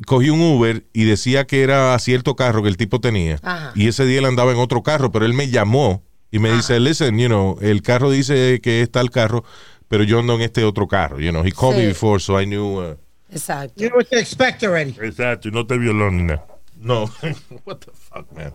[0.05, 3.39] cogí un Uber y decía que era cierto carro que el tipo tenía.
[3.41, 3.71] Ajá.
[3.75, 6.79] Y ese día él andaba en otro carro, pero él me llamó y me dice,
[6.79, 9.43] listen, you know, el carro dice que está el carro,
[9.87, 11.19] pero yo ando en este otro carro.
[11.19, 12.79] You know, he called me before, so I knew.
[12.81, 12.95] uh,
[13.31, 13.81] Exacto.
[13.81, 14.93] You know what to expect already.
[15.01, 16.45] Exacto, no te violó ni nada.
[16.79, 17.05] no,
[17.65, 18.53] what the fuck, man.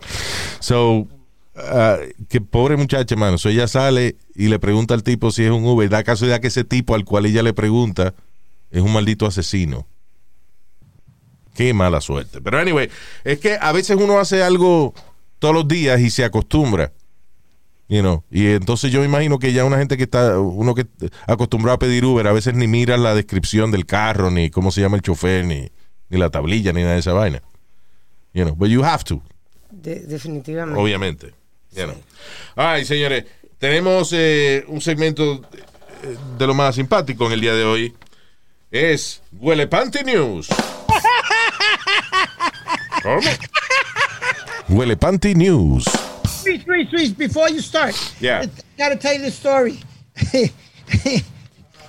[0.61, 1.09] So,
[1.57, 3.38] uh, que pobre muchacha, mano.
[3.38, 5.88] So ella sale y le pregunta al tipo si es un Uber.
[5.88, 8.15] Da casualidad que ese tipo al cual ella le pregunta
[8.71, 9.87] es un maldito asesino.
[11.55, 12.41] Qué mala suerte.
[12.41, 12.88] Pero anyway,
[13.25, 14.95] es que a veces uno hace algo
[15.38, 16.93] todos los días y se acostumbra.
[17.88, 20.87] You know, y entonces yo me imagino que ya una gente que está, uno que
[21.27, 24.81] acostumbrado a pedir Uber, a veces ni mira la descripción del carro, ni cómo se
[24.81, 25.69] llama el chofer, ni,
[26.09, 27.43] ni la tablilla, ni nada de esa vaina.
[28.33, 29.21] You know, but you have to,
[29.71, 30.81] De- definitivamente.
[30.81, 31.35] obviamente.
[31.75, 31.97] You know.
[32.57, 33.25] Ay, señores,
[33.59, 35.43] tenemos eh, un segmento
[36.03, 37.95] eh, de lo más simpático en el día de hoy.
[38.71, 40.49] Es Huele Panty News.
[43.03, 43.21] ¿Cómo?
[44.69, 45.85] Huele Panty News.
[46.45, 48.43] Luis, Luis, Luis, before you start, Yeah.
[48.43, 49.79] I gotta tell you the story.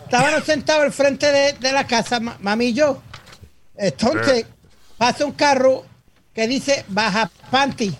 [0.05, 3.01] Estábamos sentados al frente de, de la casa, ma- mami y yo.
[3.75, 4.45] Entonces,
[4.97, 5.85] pasa un carro
[6.35, 7.95] que dice baja panty.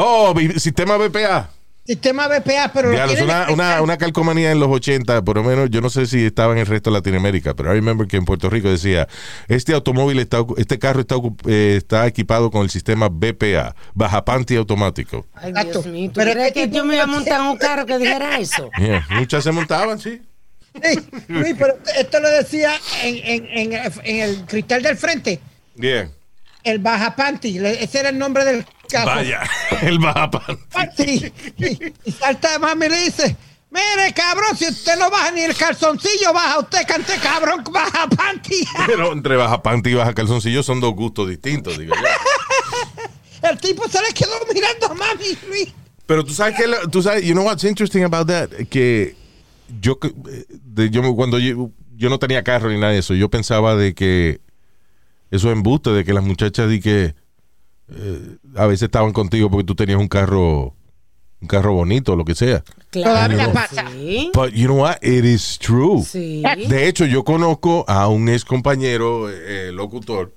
[0.00, 1.50] Oh, sistema BPA.
[1.84, 5.38] Sistema BPA, pero lo Diablo, es tienen una, una, una calcomanía en los 80, por
[5.38, 8.06] lo menos yo no sé si estaba en el resto de Latinoamérica, pero I remember
[8.06, 9.08] que en Puerto Rico decía,
[9.48, 14.54] este automóvil está, este carro está, eh, está equipado con el sistema BPA, baja panty
[14.54, 15.26] automático.
[15.34, 15.82] Ay, Exacto.
[15.82, 16.10] Dios mío.
[16.10, 18.38] ¿Tú Pero crees este que yo me iba a montar en un carro que dijera
[18.38, 18.70] eso?
[18.78, 20.22] Yeah, Muchas se montaban, sí.
[20.74, 22.70] Sí, pero esto lo decía
[23.02, 25.40] en, en, en, en el cristal del frente.
[25.74, 26.17] Bien.
[26.64, 27.58] El baja panty.
[27.58, 29.06] Ese era el nombre del carro.
[29.14, 29.42] Vaya,
[29.82, 31.32] el baja panty.
[31.58, 33.36] Y, y salta mami y le dice,
[33.70, 38.66] mire cabrón, si usted no baja ni el calzoncillo, baja usted, cante cabrón, baja panty.
[38.86, 43.48] Pero entre baja panty y baja calzoncillo son dos gustos distintos, digo yo.
[43.48, 45.68] El tipo se le quedó mirando a mami, Luis.
[46.06, 48.48] Pero tú sabes que, tú sabes, you know what's interesting about that?
[48.70, 49.14] Que
[49.80, 50.12] yo, que-
[50.50, 53.94] de- yo cuando yo, yo no tenía carro ni nada de eso, yo pensaba de
[53.94, 54.40] que
[55.30, 57.14] eso es embuste, de que las muchachas di que
[57.90, 60.74] eh, a veces estaban contigo porque tú tenías un carro,
[61.40, 62.62] un carro bonito o lo que sea.
[62.90, 63.34] Claro.
[63.34, 63.84] Todavía pasa.
[63.92, 64.30] Sí.
[64.34, 64.96] But you know what?
[65.02, 66.02] It is true.
[66.02, 66.42] Sí.
[66.68, 70.32] De hecho, yo conozco a un ex compañero eh, locutor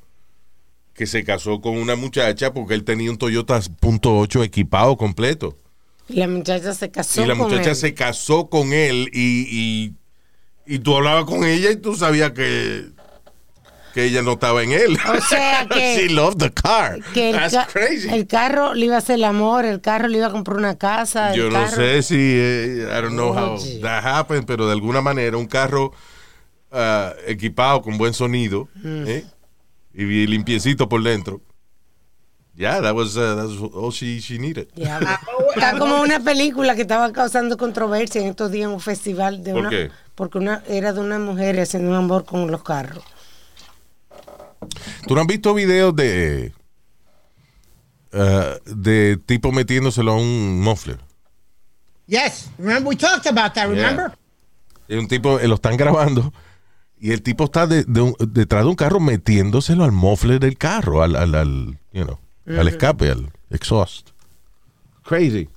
[0.94, 5.58] que se casó con una muchacha porque él tenía un Toyota .8 equipado completo.
[6.10, 7.76] Y la muchacha se casó Y la con muchacha él.
[7.76, 9.96] se casó con él y, y,
[10.76, 12.86] y tú hablabas con ella y tú sabías que,
[13.94, 14.98] que ella no estaba en él.
[15.16, 17.00] O sea que- She loved the car.
[17.14, 18.10] Que el, That's ca- crazy.
[18.10, 20.78] el carro le iba a hacer el amor, el carro le iba a comprar una
[20.78, 21.34] casa.
[21.36, 23.80] Yo no carro- sé si, eh, I don't know how Oye.
[23.82, 25.92] that happened, pero de alguna manera un carro
[26.72, 29.04] ah, equipado con buen sonido Mm.
[29.08, 29.26] ¿eh?
[29.94, 31.42] y limpiecito por dentro.
[32.56, 34.68] Yeah, that was, uh, that was all she, she needed.
[34.76, 35.08] Diablo.
[35.56, 39.52] Está como una película que estaba causando controversia en estos días en un festival de
[39.54, 39.90] ¿Por una qué?
[40.16, 43.04] porque una era de una mujer haciendo un amor con los carros.
[45.08, 46.54] ¿Tú no has visto videos de
[48.13, 51.00] ah, de tipo metiéndoselo a un muffler?
[52.08, 54.12] Yes, remember we talked about that, remember?
[54.88, 56.34] Y un tipo, eh, lo están grabando
[57.00, 60.58] y el tipo está de- de un- detrás de un carro metiéndoselo al muffler del
[60.58, 64.10] carro, al, al, al, you know, al escape, al exhaust.
[65.04, 65.47] Crazy.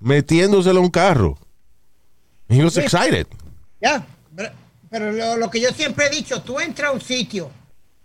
[0.00, 1.38] Metiéndoselo a un carro.
[2.48, 3.26] He was excited.
[3.80, 4.04] Ya,
[4.34, 4.50] pero,
[4.90, 7.50] pero lo, lo que yo siempre he dicho, tú entras a un sitio,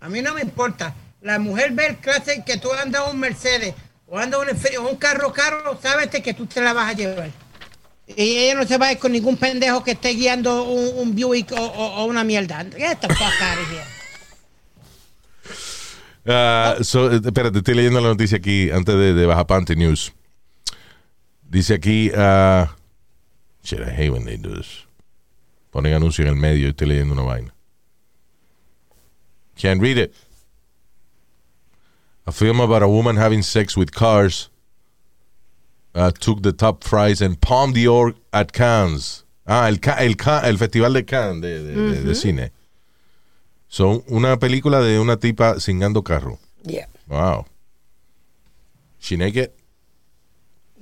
[0.06, 3.74] a mí no me importa, la mujer ve el clase que tú andas un Mercedes
[4.06, 7.32] o andas un, un carro caro, sabes que tú te la vas a llevar.
[8.08, 11.15] Y ella no se va a ir con ningún pendejo que esté guiando un, un
[11.15, 12.63] Buick o, una mierda.
[12.78, 13.34] Get the fuck.
[16.28, 20.13] Ah, espérate, estoy leyendo la noticia aquí antes de, de Baja Panty News.
[21.41, 22.76] Dice aquí, ah,
[23.63, 24.86] shit, I hate when they do this.
[25.72, 27.55] Ponen anuncio en el medio y estoy leyendo una vaina.
[29.56, 30.13] Can't read it.
[32.28, 34.50] A film about a woman having sex with cars
[35.94, 39.24] uh, took the top prize and Palm d'Or at Cannes.
[39.47, 42.51] Ah, el, Ca- el, Ca- el Festival de Cannes de, de- de- de cine.
[43.70, 46.39] Son una película de una tipa cingando carro.
[46.64, 46.88] Yeah.
[47.08, 47.45] Wow.
[48.99, 49.51] She naked?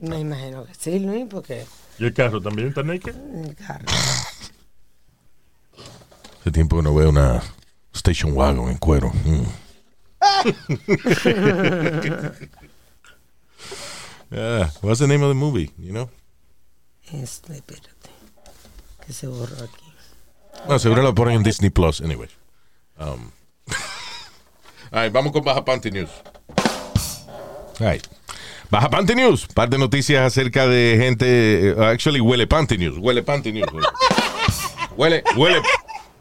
[0.01, 1.65] Me imagino que sí, Luis, porque
[1.99, 3.15] ¿Y el carro también está naked?
[3.15, 3.86] el carro.
[6.39, 7.41] Hace tiempo que no veo una
[7.93, 9.11] station wagon en cuero.
[9.25, 9.45] Mm.
[14.31, 15.69] Yeah, What's the name of the movie?
[15.77, 16.09] You know?
[17.11, 17.89] Este, espérate.
[19.05, 19.83] Que se borró aquí.
[20.67, 22.01] No, seguro lo ponen en Disney Plus.
[22.01, 22.29] Anyway.
[22.97, 23.31] Um.
[24.91, 26.09] All right, vamos con Baja Panty News.
[27.79, 28.07] All right.
[28.71, 29.45] Baja Panty News.
[29.53, 31.69] Par de noticias acerca de gente.
[31.69, 32.97] eh, actually, Huele Panty News.
[32.97, 33.69] Huele Panty News.
[34.97, 35.61] Huele, huele,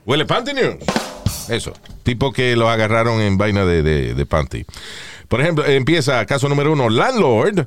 [0.05, 0.77] huele panty news.
[1.49, 1.73] Eso.
[2.03, 4.65] Tipo que lo agarraron en vaina de, de, de panty.
[5.29, 6.91] Por ejemplo, empieza caso número uno.
[6.91, 7.67] Landlord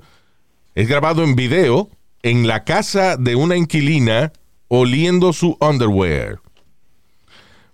[0.75, 1.89] es grabado en video
[2.21, 4.33] en la casa de una inquilina
[4.67, 6.39] oliendo su underwear.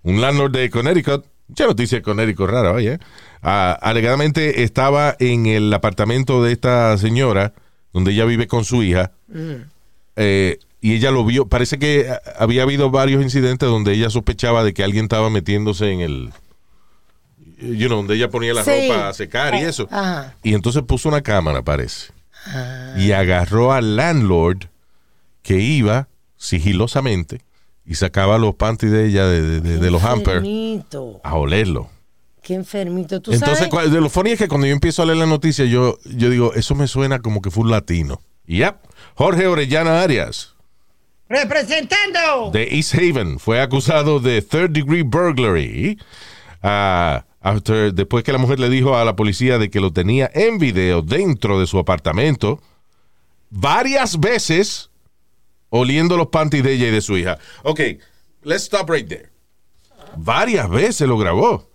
[0.03, 2.99] Un landlord de Connecticut, ya noticia de Connecticut rara, oye,
[3.41, 7.53] ah, alegadamente estaba en el apartamento de esta señora,
[7.93, 9.11] donde ella vive con su hija,
[10.15, 11.47] eh, y ella lo vio.
[11.47, 15.91] Parece que ah, había habido varios incidentes donde ella sospechaba de que alguien estaba metiéndose
[15.91, 16.31] en el.
[17.59, 18.89] You know, donde ella ponía la Sí.
[18.89, 19.87] ropa a secar y eso.
[19.91, 20.35] Ajá.
[20.43, 22.11] Y entonces puso una cámara, parece.
[22.97, 24.65] Y agarró al landlord
[25.43, 26.07] que iba
[26.37, 27.41] sigilosamente
[27.85, 31.21] y sacaba los panties de ella de, de- de- de los hampers Enfermito.
[31.23, 31.89] a olerlo.
[32.41, 33.21] Qué enfermito.
[33.21, 33.91] ¿Tú Entonces, sabes?
[33.91, 36.53] de lo funny es que cuando yo empiezo a leer la noticia, yo, yo digo,
[36.55, 38.19] eso me suena como que fue un latino.
[38.47, 38.79] Y ya,
[39.13, 40.55] Jorge Orellana Arias,
[41.31, 42.51] Representando.
[42.51, 45.97] de East Haven, fue acusado de third degree burglary.
[46.61, 50.29] ah, after- después que la mujer le dijo a la policía de que lo tenía
[50.33, 52.61] en video dentro de su apartamento,
[53.49, 54.89] varias veces
[55.69, 57.39] oliendo los panties de ella y de su hija.
[57.63, 57.79] Ok,
[58.43, 59.29] let's stop right there.
[60.17, 61.67] Varias veces lo grabó.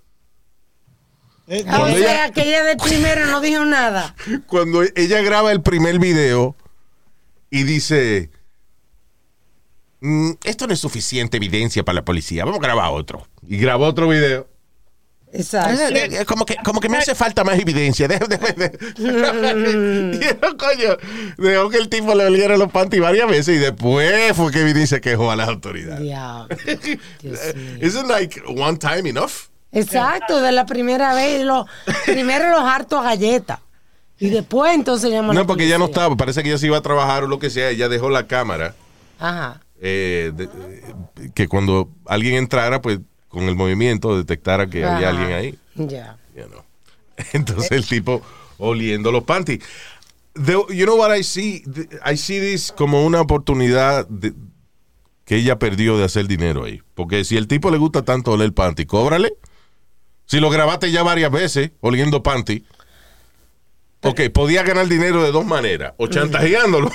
[1.49, 4.15] Eh, Cuando sea, ella- que ella de primero no dijo nada.
[4.47, 6.55] cuando ella graba el primer video
[7.51, 8.31] y dice,
[10.01, 13.27] "Mm, esto no es suficiente evidencia para la policía, vamos a grabar otro.
[13.47, 14.49] Y grabó otro video.
[15.33, 15.83] Exacto.
[16.27, 18.09] Como que, como que me hace falta más evidencia.
[18.09, 18.25] Deja.
[18.27, 18.27] y
[20.57, 20.97] coño,
[21.37, 24.81] dejó que el tipo le oliera los panties varias veces y después fue que vino
[24.81, 26.01] y se quejó a las autoridades.
[26.07, 26.47] Mío.
[27.81, 29.49] Isn't like one time enough?
[29.73, 31.45] Exacto, de la primera vez.
[31.45, 31.67] Lo,
[32.07, 33.59] primero los hartos a galletas.
[34.19, 36.17] Y después entonces la No, porque ya no estaba.
[36.17, 37.69] Parece que ella se iba a trabajar o lo que sea.
[37.69, 38.75] Ella dejó la cámara.
[39.19, 39.61] Ajá.
[39.81, 45.33] Eh, de- eh, que cuando alguien entrara, pues con el movimiento detectara que había alguien
[45.33, 45.59] ahí.
[45.75, 46.17] Ya.
[46.37, 46.63] you know.
[47.33, 48.23] Entonces el tipo
[48.59, 49.63] oliendo los panties.
[50.35, 51.63] The- you know what I see?
[52.05, 54.35] I see this como una oportunidad de-
[55.25, 56.83] que ella perdió de hacer dinero ahí.
[56.95, 59.35] Porque si el tipo le gusta tanto oler panty, cóbrale.
[60.27, 62.65] Si lo grabaste ya varias veces oliendo panty.
[64.09, 65.93] Ok, podía ganar dinero de dos maneras.
[65.99, 66.91] O chantajeándolo.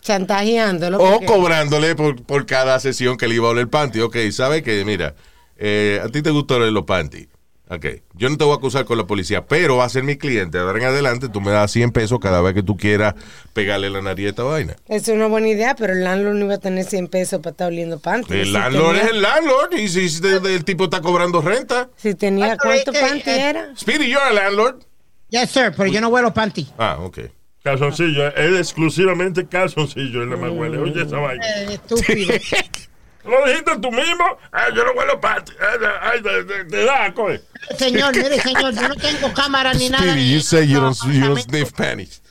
[0.00, 0.98] Chantajeándolo.
[0.98, 4.00] O porque- cobrándole por, por cada sesión que le iba a oler panty.
[4.00, 5.14] Ok, ¿sabe que Mira,
[5.56, 7.28] eh, a ti te gusta oler los panty.
[7.72, 10.16] Ok, yo no te voy a acusar con la policía, pero va a ser mi
[10.16, 10.58] cliente.
[10.58, 13.14] De ahora en adelante tú me das 100 pesos cada vez que tú quieras
[13.52, 14.74] pegarle la nariz a esta vaina.
[14.88, 17.68] Es una buena idea, pero el landlord no iba a tener 100 pesos para estar
[17.68, 18.32] oliendo panty.
[18.34, 21.40] El Si landlord tenía- es el landlord y si si de- el tipo está cobrando
[21.42, 21.88] renta.
[21.96, 23.68] Si tenía, ¿cuánto Eh, eh, panty era?
[23.76, 24.82] Speedy, you're a landlord.
[25.30, 26.66] Yes, sir, pero yo no huelo panty.
[26.78, 27.18] Ah, ok.
[27.62, 30.78] Calzoncillo, es exclusivamente calzoncillo en la más huele.
[30.78, 31.44] Oye, esa vaina.
[31.46, 32.32] Eh, estúpido.
[33.24, 34.24] ¿Lo dijiste tú mismo?
[34.50, 35.52] Ay, yo no huelo panty.
[35.60, 36.22] Ay, ay,
[36.70, 37.42] te, da, coge.
[37.76, 40.02] señor, mire, señor, yo no tengo cámara ni nada.
[40.04, 42.22] Speedy, ni- you say you don't, you don't sniff panties.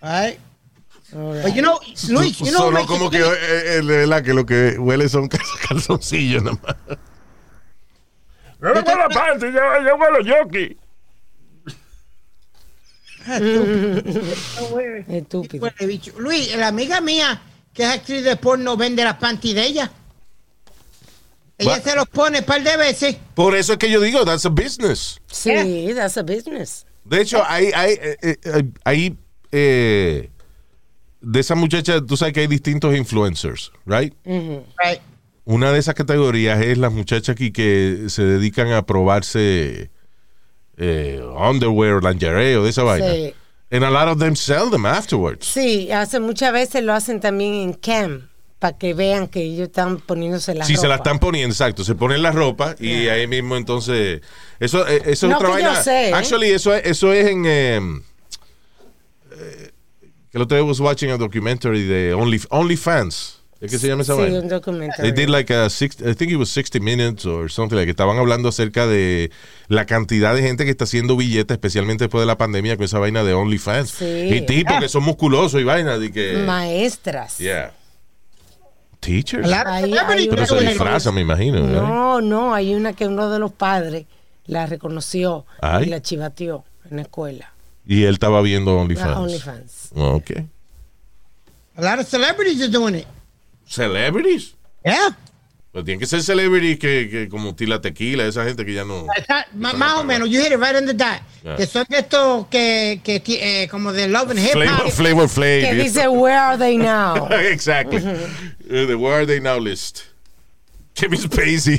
[0.00, 0.38] Ay.
[1.12, 1.78] But you know,
[2.08, 5.28] Luis, you know, Solo como que, eh, eh, de verdad, que lo que huele son
[5.28, 6.76] cal- calzoncillos nada más.
[8.60, 10.76] Yo no huelo panty, yo, yo huelo jockey.
[15.08, 15.70] Estúpido.
[15.86, 16.12] Bicho.
[16.18, 17.40] Luis, la amiga mía,
[17.72, 19.90] que es actriz de porno, vende las panties de ella.
[21.56, 21.82] Ella What?
[21.82, 23.16] se los pone un par de veces.
[23.34, 25.20] Por eso es que yo digo, that's a business.
[25.30, 26.84] Sí, that's a business.
[27.04, 29.16] De hecho, hay, hay, eh, eh, hay
[29.52, 30.30] eh,
[31.20, 34.14] de esas muchachas, tú sabes que hay distintos influencers, right?
[34.24, 35.00] Right.
[35.44, 39.90] Una de esas categorías es las muchachas aquí que se dedican a probarse
[40.76, 43.10] eh, underwear, lingerie o de esa vaina.
[43.12, 43.34] Sí.
[43.70, 45.46] And a lot of them sell them afterwards.
[45.46, 49.98] Sí, hace muchas veces lo hacen también en cam, para que vean que ellos están
[49.98, 50.80] poniéndose la Si ropa.
[50.82, 54.20] se la están poniendo, exacto, se ponen la ropa y ahí mismo entonces
[54.60, 55.82] eso, eh, eso es No, otra que yo vaina.
[55.82, 56.12] sé, ¿eh?
[56.14, 57.80] Actually, eso es, eso es en eh,
[59.32, 59.70] eh,
[60.30, 63.40] que el otro día was watching a documentary de Only OnlyFans.
[63.64, 64.40] ¿Es que se llama esa Sí, vaina?
[64.40, 65.02] un documentary.
[65.12, 67.90] They did like a 60, I think it was 60 minutes or something like.
[67.90, 69.30] Estaban hablando acerca de
[69.68, 72.98] la cantidad de gente que está haciendo billetes, especialmente después de la pandemia con esa
[72.98, 73.90] vaina de OnlyFans.
[73.90, 74.04] Sí.
[74.04, 77.38] Y tipos que son musculosos y vaina de que Maestras.
[77.38, 77.72] yeah.
[79.00, 79.46] Teachers.
[79.46, 81.60] Claro, Ahí- celebrity, ahí Pero se disfrazan, me imagino.
[81.66, 84.06] No, no, hay una que uno de los padres
[84.46, 85.84] la reconoció Ay.
[85.84, 87.52] y la chivateó en la escuela.
[87.86, 89.16] Y él estaba viendo OnlyFans.
[89.18, 89.90] OnlyFans.
[89.94, 90.30] Ok.
[91.76, 93.06] A lot of celebrities are doing it.
[93.66, 94.54] Celebrities.
[94.84, 95.16] Yeah.
[95.72, 99.06] Pero tienen que ser celebrities que, que como Tila Tequila, esa gente que ya no.
[99.16, 101.20] Esa- más o menos, you hit it right in the dot.
[101.42, 101.56] Yeah.
[101.56, 103.20] Que son de estos que, que
[103.62, 104.92] eh, como de Love and Hip Flavor, Hop.
[104.92, 105.60] Flavor Flav.
[105.62, 107.26] Que y dice, where are they now?
[107.32, 107.98] exactly.
[107.98, 110.04] Uh, the Where Are They Now list.
[110.94, 111.78] Kevin Spacey.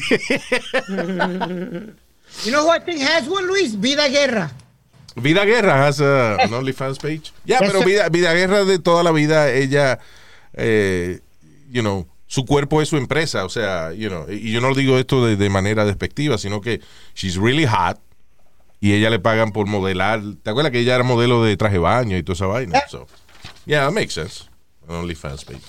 [2.44, 3.76] You know who I think has one, Luis?
[3.76, 4.52] Vida Guerra.
[5.16, 7.32] Vida Guerra has a, an OnlyFans page.
[7.46, 7.84] Ya, Yes, pero.
[7.86, 10.00] Vida, Vida Guerra de toda la vida, ella,
[10.54, 11.22] eh,
[11.76, 14.76] you know, su cuerpo es su empresa, o sea, you know, y yo no lo
[14.76, 16.80] digo esto de, de manera despectiva, sino que
[17.14, 18.00] she's really hot
[18.80, 20.22] y ella le pagan por modelar.
[20.42, 22.82] ¿Te acuerdas que ella era modelo de traje baño y toda esa vaina?
[22.88, 23.08] So,
[23.66, 24.46] yeah, that makes sense.
[24.88, 25.60] An OnlyFans page.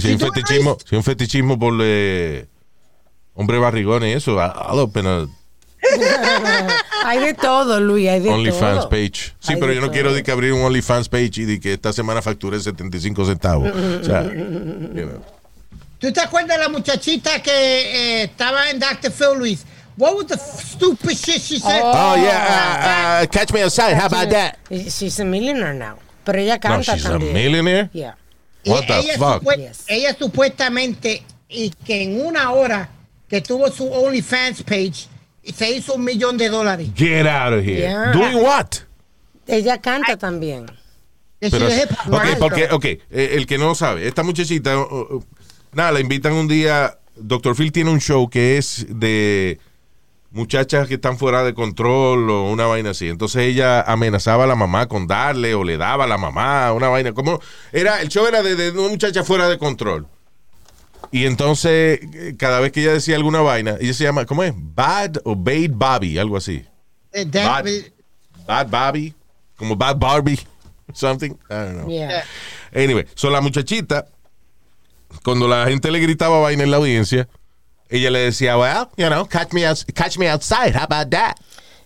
[0.00, 2.46] Si un fetichismo, si un fetichismo por eh,
[3.34, 5.26] hombre barrigón y eso, open a
[7.04, 8.88] Hay de todo, Luis, hay de OnlyFans todo.
[8.88, 9.34] page.
[9.38, 9.92] Sí, Hay pero yo no todo.
[9.92, 13.70] quiero de que abrir un OnlyFans page y de que esta semana facture 75 centavos.
[13.70, 15.22] O sea, you know.
[15.98, 19.10] ¿Tú te acuerdas de la muchachita que eh, estaba en Dr.
[19.12, 19.64] Phil, Luis?
[19.96, 21.80] What was the stupid shit she said?
[21.84, 23.20] Oh, yeah.
[23.20, 23.94] uh, uh, catch me outside.
[23.94, 24.58] How about that?
[24.70, 25.98] She's a millionaire now.
[26.24, 27.32] Pero ella No, canta she's a también.
[27.32, 27.90] millionaire.
[27.92, 28.16] Yeah.
[28.64, 29.42] Y What the ella, fuck?
[29.56, 29.84] Yes.
[29.86, 32.88] ella supuestamente, y que en una hora
[33.28, 35.06] que tuvo su OnlyFans page,
[35.52, 36.90] se hizo un millón de dólares.
[36.94, 37.78] Get out of here.
[37.78, 38.12] Yeah.
[38.12, 38.68] Doing what?
[39.46, 40.66] Ella canta también.
[41.40, 44.74] Que Pero, ok, porque, ok, eh, el que no sabe, esta muchachita,
[45.72, 47.54] nada, la invitan un día, Dr.
[47.54, 49.58] Phil tiene un show que es de
[50.30, 53.08] muchachas que están fuera de control o una vaina así.
[53.08, 56.88] Entonces ella amenazaba a la mamá con darle o le daba a la mamá una
[56.88, 57.12] vaina.
[57.12, 57.40] Como
[57.72, 60.08] era, el show era de, de una muchacha fuera de control.
[61.10, 64.52] Y entonces, eh, cada vez que ella decía alguna vaina, ella se llama, ¿cómo es?
[64.56, 66.64] Bad o Bade Bobby, algo así.
[67.12, 67.64] eh, Bad.
[68.46, 69.14] Bad Bobby,
[69.56, 70.38] como Bad Barbie,
[70.92, 71.30] something.
[71.48, 71.88] I don't know.
[71.88, 72.24] Yeah.
[72.74, 74.06] Anyway, so la muchachita,
[75.22, 77.28] cuando la gente le gritaba vaina en la audiencia,
[77.88, 81.36] ella le decía, well, you know, catch me, outs- catch me outside, how about that?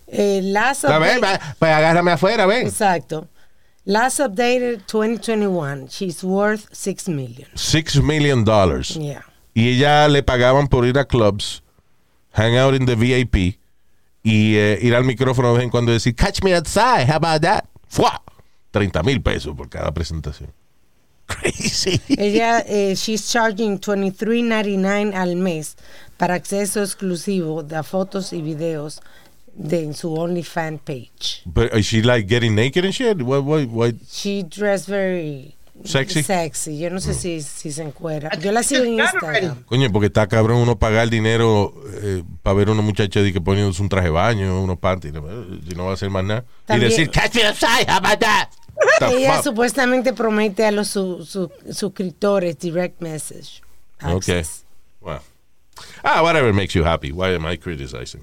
[0.07, 0.41] Eh,
[0.99, 2.65] ver, update- va- pues agárrame afuera, ven.
[2.65, 3.27] Exacto.
[3.89, 5.87] Last updated 2021.
[5.87, 7.47] She's worth 6 million.
[7.55, 8.95] Six million dollars.
[8.95, 9.23] Yeah.
[9.55, 11.63] Y ella le pagaban por ir a clubs,
[12.33, 13.57] hang out in the VIP
[14.23, 17.15] y eh, ir al micrófono de vez en cuando y decir, catch me outside, how
[17.15, 17.65] about that?
[17.87, 18.21] ¡Fua!
[18.69, 20.53] 30 mil pesos por cada presentación.
[21.25, 21.99] Crazy.
[22.09, 25.77] Ella, eh, she's charging 23.99 al mes
[26.15, 29.01] para acceso exclusivo de fotos y videos
[29.61, 31.41] de en su OnlyFans page.
[31.45, 33.21] But is she like getting naked and shit?
[33.21, 33.95] What, what, what?
[34.09, 36.23] She dressed very Sexy.
[36.23, 36.77] sexy.
[36.79, 38.29] Yo no sé si, si se encuera.
[38.39, 39.63] Yo la sigo en Instagram.
[39.65, 43.41] Coño, porque está cabrón uno pagar dinero eh, para ver a una muchacha de que
[43.41, 45.13] poniéndose un traje de baño, unos panties,
[45.67, 46.45] si no va a hacer más nada.
[46.65, 48.49] También- Y decir, catch me outside, how about that?
[48.99, 49.43] The Ella fuck?
[49.43, 53.61] supuestamente promete a los su- su- suscriptores direct message.
[54.01, 54.15] Okay.
[54.39, 54.63] access.
[55.01, 55.19] Well.
[56.03, 57.11] Ah, whatever makes you happy.
[57.11, 58.21] Why am I criticizing?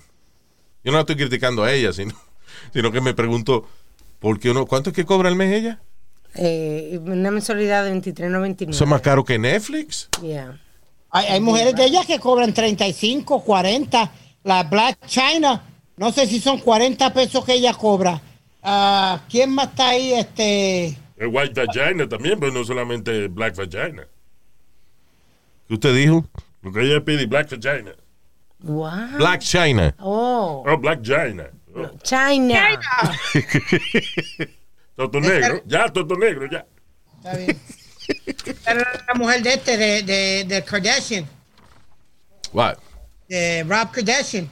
[0.87, 2.15] Yo no la estoy criticando a ella, sino,
[2.73, 3.67] sino que me pregunto,
[4.21, 5.81] ¿por qué uno, ¿cuánto es que cobra al mes ella?
[6.37, 8.71] Eh, una mensualidad de 23.99.
[8.71, 10.09] ¿Eso es más caro que Netflix?
[10.23, 10.61] Yeah.
[11.11, 14.13] Hay, hay mujeres de ellas que cobran 35, 40.
[14.45, 15.61] La Black China,
[15.97, 18.23] no sé si son 40 pesos que ella cobra.
[18.63, 20.13] Ah, ¿Quién más está ahí?
[20.13, 20.97] Este.
[21.17, 24.07] El white vagina también, pero no solamente black vagina.
[25.67, 26.25] ¿Qué usted dijo?
[26.63, 27.93] Lo que ella pide black vagina.
[28.63, 29.19] Wow.
[29.19, 29.95] Black China.
[30.01, 31.51] Oh, Oh, black vagina.
[31.77, 32.81] Oh, China.
[34.97, 35.61] toto negro.
[35.67, 36.65] Ya, toto negro, ya.
[37.19, 37.61] Está bien.
[38.67, 41.27] Era la mujer de este, de, de, de Kardashian,
[42.53, 42.77] What?
[43.29, 44.49] de Rob Kardashian.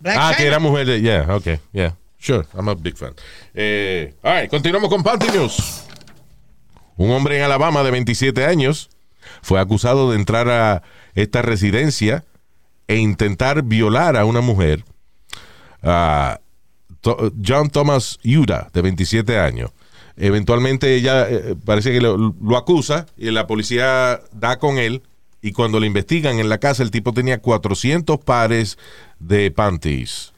[0.00, 0.36] Black Ah, China.
[0.38, 1.00] que era mujer de.
[1.00, 1.92] Yeah, okay, yeah.
[2.18, 3.14] Sure, I'm a big fan.
[3.54, 5.84] Eh, all right, continuamos con Panty News.
[6.96, 8.88] Un hombre en Alabama de 27 años
[9.42, 10.82] fue acusado de entrar a
[11.14, 12.24] esta residencia
[12.88, 14.84] e intentar violar a una mujer.
[17.00, 19.70] To- John Thomas Yuda, de 27 años.
[20.16, 25.02] Eventualmente ella eh, parece que lo, lo acusa y la policía da con él.
[25.40, 28.78] Y cuando le investigan en la casa, el tipo tenía 400 pares
[29.18, 30.32] de panties.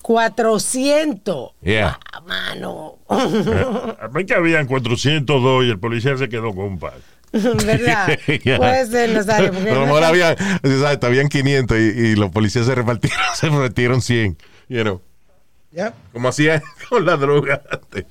[0.00, 1.50] 400.
[1.62, 1.98] Yeah.
[2.12, 2.94] Ah, mano.
[3.10, 6.94] A mí que habían 402 y el policía se quedó con un par.
[7.66, 8.18] ¿Verdad?
[8.44, 8.56] Yeah.
[8.58, 9.50] Puede ser, Nazario.
[9.52, 12.74] porque Pero a lo no mejor había, exacto, habían 500 y, y los policías se
[12.74, 14.36] repartieron, se repartieron 100.
[14.68, 15.02] You know,
[15.72, 15.92] Yep.
[16.12, 18.06] como hacía con la droga antes.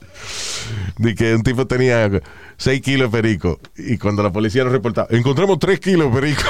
[0.97, 2.09] De que un tipo tenía
[2.57, 6.43] 6 kilos de perico y cuando la policía lo reportaba, encontramos 3 kilos de perico.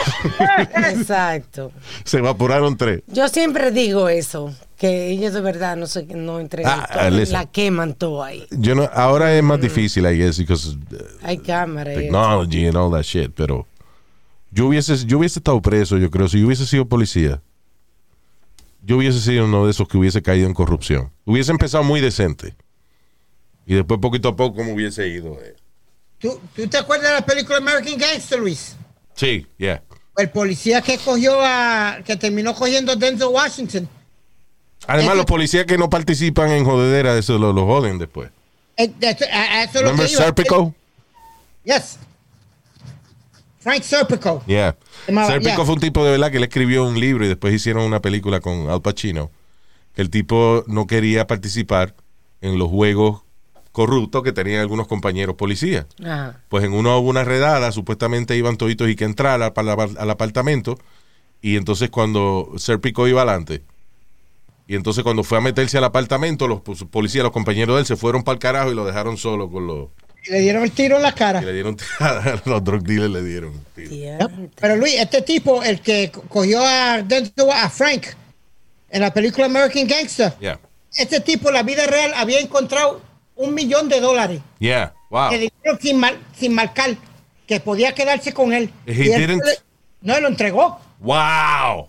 [0.76, 1.72] Exacto.
[2.04, 3.04] se evaporaron 3.
[3.08, 7.34] Yo siempre digo eso, que ellos de verdad no sé, no entregan Ah, todo, listen.
[7.34, 8.46] la queman todo ahí.
[8.52, 10.78] Yo no, ahora es más difícil, I guess, because uh,
[11.24, 11.92] Hay cámara.
[11.92, 12.02] y eso.
[12.04, 13.66] technology and all that shit, pero
[14.52, 17.42] yo hubiese, yo hubiese estado preso, yo creo, si yo hubiese sido policía.
[18.88, 21.12] Yo hubiese sido uno de esos que hubiese caído en corrupción.
[21.26, 22.56] Hubiese empezado muy decente.
[23.66, 25.40] Y después, poquito a poco, como hubiese ido.
[25.42, 25.56] eh,
[26.20, 28.76] ¿Tú, tú te acuerdas de la película American Gangster, Luis?
[29.16, 29.82] Sí, yeah.
[30.18, 31.98] El policía que cogió a.
[32.06, 33.90] que terminó cogiendo a Denzel Washington.
[34.88, 38.30] Además, los policías que no participan en jodedera, eso lo, lo joden después.
[38.78, 39.98] Eh, de- a- a eso lo.
[40.08, 40.74] Serpico?
[41.64, 41.98] Yes.
[43.60, 44.44] Frank Serpico.
[44.46, 44.76] Yeah.
[45.08, 45.66] Serpico yeah.
[45.66, 48.40] fue un tipo de verdad que él escribió un libro y después hicieron una película
[48.40, 49.32] con Al Pacino.
[49.96, 51.96] Que el tipo no quería participar
[52.42, 53.24] en los juegos
[53.72, 55.86] corruptos que tenían algunos compañeros policías.
[56.04, 56.42] Ajá.
[56.50, 60.10] Pues en uno hubo una redada, supuestamente iban toditos y que entrar al, al- al
[60.10, 60.78] apartamento.
[61.42, 63.64] Y entonces cuando Serpico iba adelante,
[64.68, 67.86] y entonces cuando fue a meterse al apartamento, los pues, policías, los compañeros de él,
[67.86, 69.90] se fueron para el carajo y lo dejaron solo con los...
[70.28, 71.40] Y le dieron el tiro en la cara.
[71.42, 71.78] Y le dieron
[72.46, 73.54] los drug dealers le dieron.
[73.76, 73.90] tiro.
[73.92, 74.50] Diantre.
[74.60, 78.08] Pero Luis, este tipo, el que co- cogió a, a Frank
[78.90, 80.60] en la película American Gangster, Yeah.
[80.96, 83.02] este tipo en la vida real había encontrado
[83.36, 84.94] un millón de dólares Yeah.
[85.12, 85.30] Wow.
[85.32, 86.96] dinero sin, mar- sin marcar,
[87.46, 88.72] que podía quedarse con él.
[88.88, 89.60] He Y él le-
[90.02, 90.80] no, lo entregó.
[91.02, 91.88] Wow.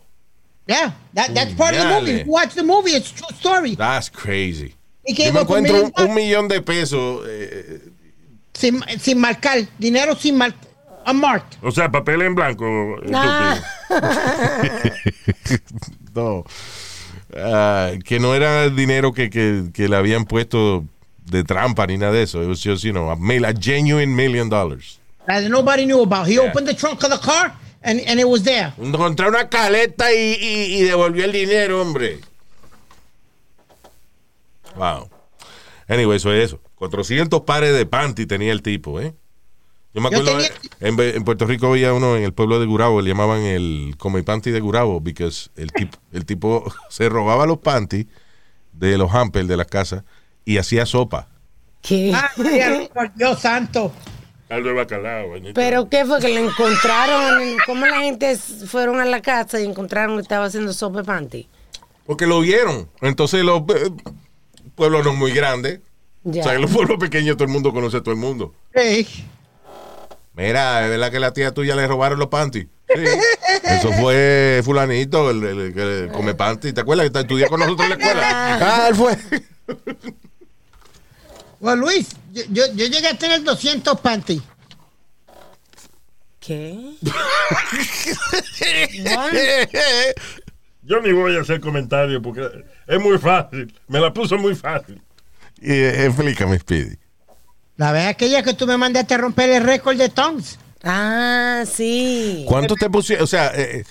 [0.66, 2.06] Yeah, that, that's part of the movie.
[2.18, 2.26] Dale.
[2.26, 3.74] You watch the movie, it's a true story.
[3.76, 4.74] That's crazy.
[5.06, 7.24] Yo me encuentro un, un millón de pesos.
[7.28, 7.78] eh,
[8.54, 10.60] Sin, sin marcar, dinero sin marcar.
[11.06, 11.58] Unmarked.
[11.62, 12.96] O sea, papel en blanco.
[13.14, 13.60] Ah.
[16.14, 16.44] no.
[17.36, 20.84] Ah, que no era dinero que, que, que le habían puesto
[21.26, 22.42] de trampa ni nada de eso.
[22.42, 23.14] It was just, you know, a,
[23.48, 24.98] a genuine million dollars.
[25.26, 26.26] That nobody knew about.
[26.26, 26.48] He Yeah.
[26.50, 27.52] opened the trunk of the car
[27.82, 28.72] and, and it was there.
[28.78, 32.20] Encontró una caleta y, y- y devolvió el dinero, hombre.
[34.76, 35.08] Wow.
[35.88, 36.60] Anyway, eso es eso.
[36.76, 39.14] 400 pares de panty tenía el tipo, ¿eh?
[39.94, 40.38] Yo me Yo acuerdo,
[40.80, 43.94] tenía- en, en Puerto Rico había uno en el pueblo de Gurabo, le llamaban el
[43.96, 48.06] come panty de Gurabo, porque el tipo, el tipo se robaba los panty
[48.72, 50.04] de los hampers de las casas
[50.44, 51.28] y hacía sopa.
[51.80, 52.12] ¿Qué?
[52.14, 52.30] Ah,
[52.92, 53.92] por Dios santo.
[54.48, 55.32] Caldo de bacalao.
[55.54, 57.56] Pero ¿qué fue que le encontraron?
[57.66, 61.48] ¿Cómo la gente fueron a la casa y encontraron que estaba haciendo sopa de panty?
[62.06, 62.88] Porque lo vieron.
[63.00, 63.90] Entonces los eh,
[64.76, 65.80] pueblos no muy grandes.
[66.22, 66.42] Ya.
[66.42, 68.54] O sea, en los pueblos pequeños todo el mundo conoce a todo el mundo.
[68.72, 69.06] Hey.
[70.34, 72.66] Mira, es verdad que la tía tuya le robaron los panties.
[72.94, 73.02] Sí.
[73.64, 76.72] Eso fue fulanito, el, el que come panty.
[76.72, 78.58] ¿Te acuerdas que estudió con nosotros en la escuela?
[78.60, 79.18] Ah, él fue.
[81.58, 84.42] Bueno, Luis, yo, yo, yo llegué a tener 200 panty.
[86.40, 86.92] ¿Qué?
[90.82, 92.48] Yo ni voy a hacer comentarios porque
[92.86, 93.74] es muy fácil.
[93.88, 95.02] Me la puso muy fácil.
[95.60, 96.96] Y, eh, explícame, Speedy.
[97.76, 100.60] La vez aquella que tú me mandaste a romper el récord de tongues.
[100.84, 102.44] Ah, sí.
[102.46, 103.24] ¿Cuánto te pusieron?
[103.24, 103.84] O sea, eh,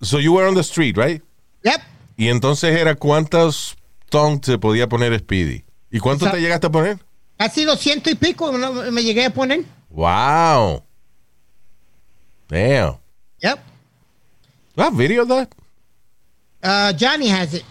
[0.00, 1.20] so you were on the street, right?
[1.64, 1.80] Yep.
[2.16, 3.76] Y entonces era cuántos
[4.08, 5.64] tongues se podía poner Speedy.
[5.90, 6.36] ¿Y cuánto Exacto.
[6.36, 6.98] te llegaste a poner?
[7.38, 9.64] Casi 200 y pico no, me llegué a poner.
[9.90, 10.82] Wow.
[12.48, 12.96] Damn.
[13.40, 13.58] Yep.
[14.76, 15.54] You have video of that?
[16.62, 17.64] Uh, Johnny has it.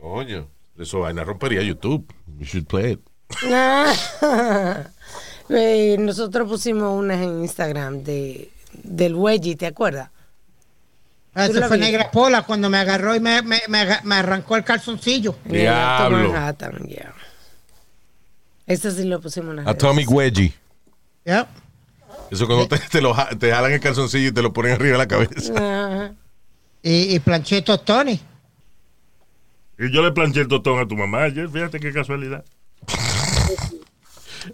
[0.00, 0.46] Coño.
[0.78, 2.04] Eso vaina rompería YouTube.
[2.38, 3.00] You should play it.
[3.44, 4.84] Ah.
[5.50, 8.50] Eh, Nosotros pusimos unas en Instagram de,
[8.82, 10.10] del Wedgie, ¿te acuerdas?
[11.34, 11.78] Eso la fue?
[11.78, 15.36] Negra Pola cuando me agarró y me, me, me, me arrancó el calzoncillo.
[15.46, 16.18] Diablo.
[16.18, 17.14] Manhattan, yeah.
[18.68, 19.66] Eso sí lo pusimos en.
[19.68, 20.52] Atomic Wedgie.
[21.24, 21.46] Yep.
[22.30, 24.98] Eso cuando te, te, lo te jalan el calzoncillo y te lo ponen arriba de
[24.98, 25.52] la cabeza.
[25.56, 26.14] Ajá.
[26.82, 28.20] Y, y planché tostones.
[29.78, 31.48] Y yo le planché el totón a tu mamá ayer.
[31.48, 32.44] Fíjate qué casualidad.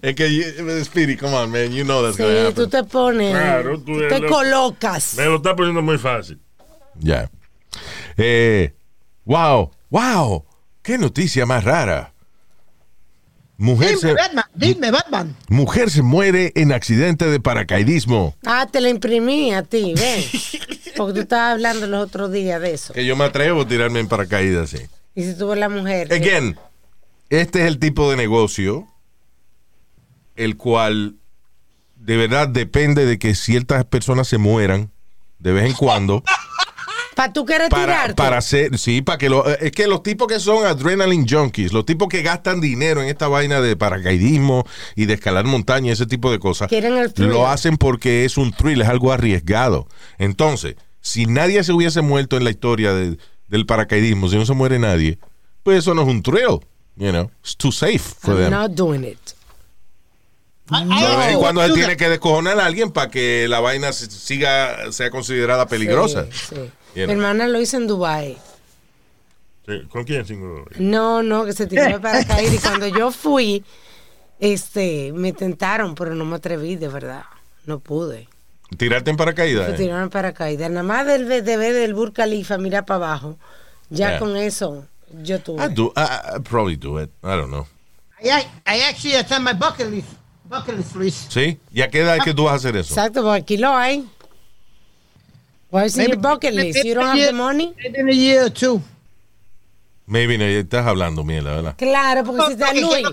[0.03, 1.71] Es que, Speedy, come on, man.
[1.73, 5.15] You know that's Sí, gonna tú te pones, Claro, tú te lo- colocas.
[5.17, 6.41] Me lo está poniendo muy fácil.
[6.99, 7.31] Ya.
[8.17, 8.75] Eh,
[9.25, 10.45] wow, wow.
[10.83, 12.14] Qué noticia más rara.
[13.57, 15.37] Mujer se, Dime, Batman, dime, Batman.
[15.49, 18.35] mujer se muere en accidente de paracaidismo.
[18.45, 20.25] Ah, te la imprimí a ti, ven.
[20.97, 22.93] Porque tú estabas hablando los otros días de eso.
[22.93, 24.79] Que yo me atrevo a tirarme en paracaídas, sí.
[25.15, 26.09] Y si tú ves la mujer.
[26.09, 26.59] que- Again,
[27.31, 28.89] este es el tipo de negocio
[30.37, 31.15] el cual
[31.97, 34.91] de verdad depende de que ciertas personas se mueran
[35.39, 36.25] de vez en cuando
[37.15, 38.15] ¿Para tú quieres para, tirarte?
[38.15, 41.87] para hacer, sí, para que lo, es que los tipos que son adrenaline junkies, los
[41.87, 46.31] tipos que gastan dinero en esta vaina de paracaidismo y de escalar montaña, ese tipo
[46.33, 47.31] de cosas, Quieren el thrill.
[47.31, 49.87] lo hacen porque es un thrill, es algo arriesgado.
[50.19, 53.17] Entonces, si nadie se hubiese muerto en la historia de-
[53.49, 55.19] del paracaidismo, si no se muere nadie,
[55.63, 56.61] pues eso no es un thrill,
[56.97, 58.51] you know, it's too safe for I'm them.
[58.53, 59.19] not doing it.
[60.71, 65.11] Also cuando él tiene que descojonar a alguien para que la vaina se- siga, sea
[65.11, 66.25] considerada peligrosa.
[66.33, 66.71] Sí, sí.
[66.95, 68.37] You Mi hermana lo hizo en Dubai.
[69.89, 70.27] ¿Con quién?
[70.27, 70.67] Cinco?
[70.79, 72.55] No, no, que se tiró de paracaídas.
[72.55, 73.65] y cuando yo fui,
[74.39, 77.25] Este, me tentaron, pero no me atreví, de verdad.
[77.65, 78.29] No pude.
[78.77, 79.69] Tirarte en paracaídas.
[79.69, 79.79] Me eh.
[79.79, 80.71] tiraron paracaídas.
[80.71, 83.39] Nada más del de ver del Burj Khalifa, mira para abajo.
[83.91, 84.19] Ya Yeah.
[84.19, 84.87] con eso,
[85.23, 85.65] yo tuve.
[85.65, 85.93] I do.
[85.97, 87.11] I, I probably do it.
[87.23, 87.67] I don't know.
[88.21, 90.09] I, I actually, on my bucket list.
[90.45, 91.31] Bucket list.
[91.31, 91.59] ¿Sí?
[91.73, 92.93] ¿Y a qué edad es que tú vas a hacer eso?
[92.95, 94.07] Exacto, porque aquí lo hay.
[95.75, 96.85] Why is in your bucket list?
[96.85, 97.75] You don't have the money?
[97.83, 98.81] Maybe in a year or two.
[100.07, 101.75] Maybe no, estás hablando mierda, ¿verdad?
[101.77, 103.09] Claro, porque si está Que- Luis.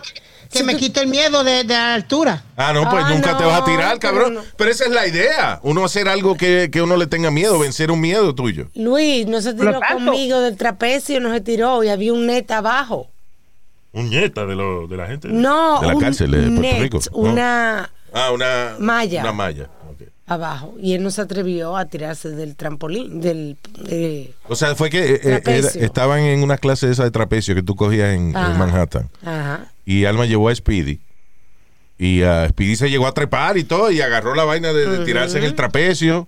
[0.51, 2.43] Que si me tú- quita el miedo de, de la altura.
[2.57, 4.33] Ah, no, pues Ah, nunca te vas a tirar, cabrón.
[4.35, 4.41] no.
[4.57, 5.59] Pero esa es la idea.
[5.63, 8.67] Uno hacer algo que, que uno le tenga miedo, vencer un miedo tuyo.
[8.75, 13.07] Luis no se tiró conmigo del trapecio, no se tiró y había un net abajo.
[13.93, 15.29] Un nieta de, lo, de la gente.
[15.29, 16.99] No, De la un cárcel de Puerto net, Rico.
[17.13, 19.21] una Ah, una Malla.
[19.21, 19.69] Una malla.
[20.33, 20.75] Abajo.
[20.81, 23.57] Y él no se atrevió a tirarse del trampolín, del...
[23.89, 27.53] eh, O sea, fue que eh, eh, era- estaban en una clase esa de trapecio
[27.55, 28.31] que tú cogías en.
[28.31, 29.09] Manhattan.
[29.23, 29.71] ajá.
[29.85, 30.99] Y Alma llevó a Speedy.
[31.97, 33.91] Y ah, Speedy se llegó a trepar y todo.
[33.91, 36.27] Y agarró la vaina de, de tirarse en el trapecio.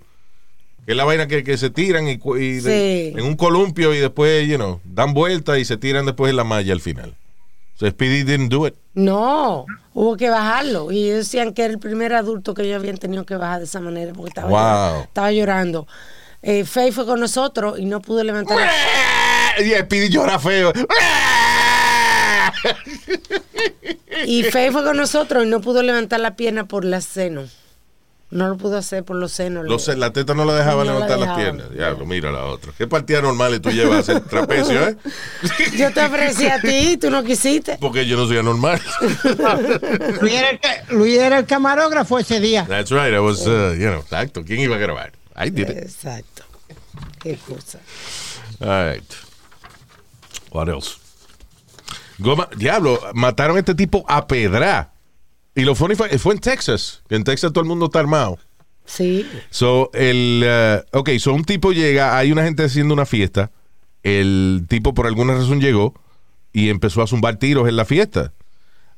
[0.86, 3.18] Que es la vaina que, que se tiran y, y de- Sí.
[3.18, 6.44] en un columpio y después, you know, dan vuelta y se tiran después en la
[6.44, 7.16] malla al final.
[7.84, 8.76] So Speedy didn't do it.
[8.94, 10.90] No, hubo que bajarlo.
[10.90, 13.66] Y ellos decían que era el primer adulto que ellos habían tenido que bajar de
[13.66, 14.58] esa manera porque estaba, Wow.
[14.60, 15.88] llorando, estaba llorando.
[16.42, 20.72] Eh, Faye fue con nosotros y no pudo levantar la- Y Speedy llora feo.
[24.26, 27.52] Y Faye fue con nosotros y no pudo levantar la pierna por las senos.
[28.34, 29.66] No lo pudo hacer por los senos.
[29.66, 31.72] Los- la teta no la dejaba No la levantar las piernas.
[31.72, 32.72] Diablo, mira la otra.
[32.78, 34.98] ¿Qué partida normal tú llevas a hacer trapecio, eh?
[35.78, 37.78] Yo te ofrecí a ti y tú no quisiste.
[37.80, 38.82] Porque yo no soy anormal.
[40.22, 40.60] Luis era, el,
[40.98, 42.66] Luis era el camarógrafo ese día.
[42.68, 43.14] That's right.
[43.14, 44.44] I was, uh, you know, exacto.
[44.44, 45.12] ¿Quién iba a grabar?
[45.36, 45.78] I did it.
[45.78, 46.44] Exacto.
[47.22, 47.80] Qué cosa.
[48.60, 49.14] All right.
[50.52, 50.98] What else?
[52.20, 54.93] Goma, diablo, mataron a este tipo a pedra.
[55.56, 57.02] Y lo funny fue, fue en Texas.
[57.10, 58.38] En Texas todo el mundo está armado.
[58.86, 59.26] Sí.
[59.50, 60.44] So, el.
[60.46, 63.52] uh, ok, so un tipo llega, hay una gente haciendo una fiesta.
[64.02, 65.94] El tipo por alguna razón llegó
[66.52, 68.34] y empezó a zumbar tiros en la fiesta.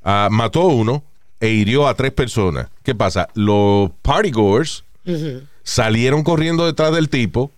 [0.03, 1.03] Ah, mató a uno
[1.39, 2.67] e hirió a tres personas.
[2.83, 3.27] ¿Qué pasa?
[3.35, 4.83] Los partygoers
[5.63, 7.51] salieron corriendo detrás del tipo.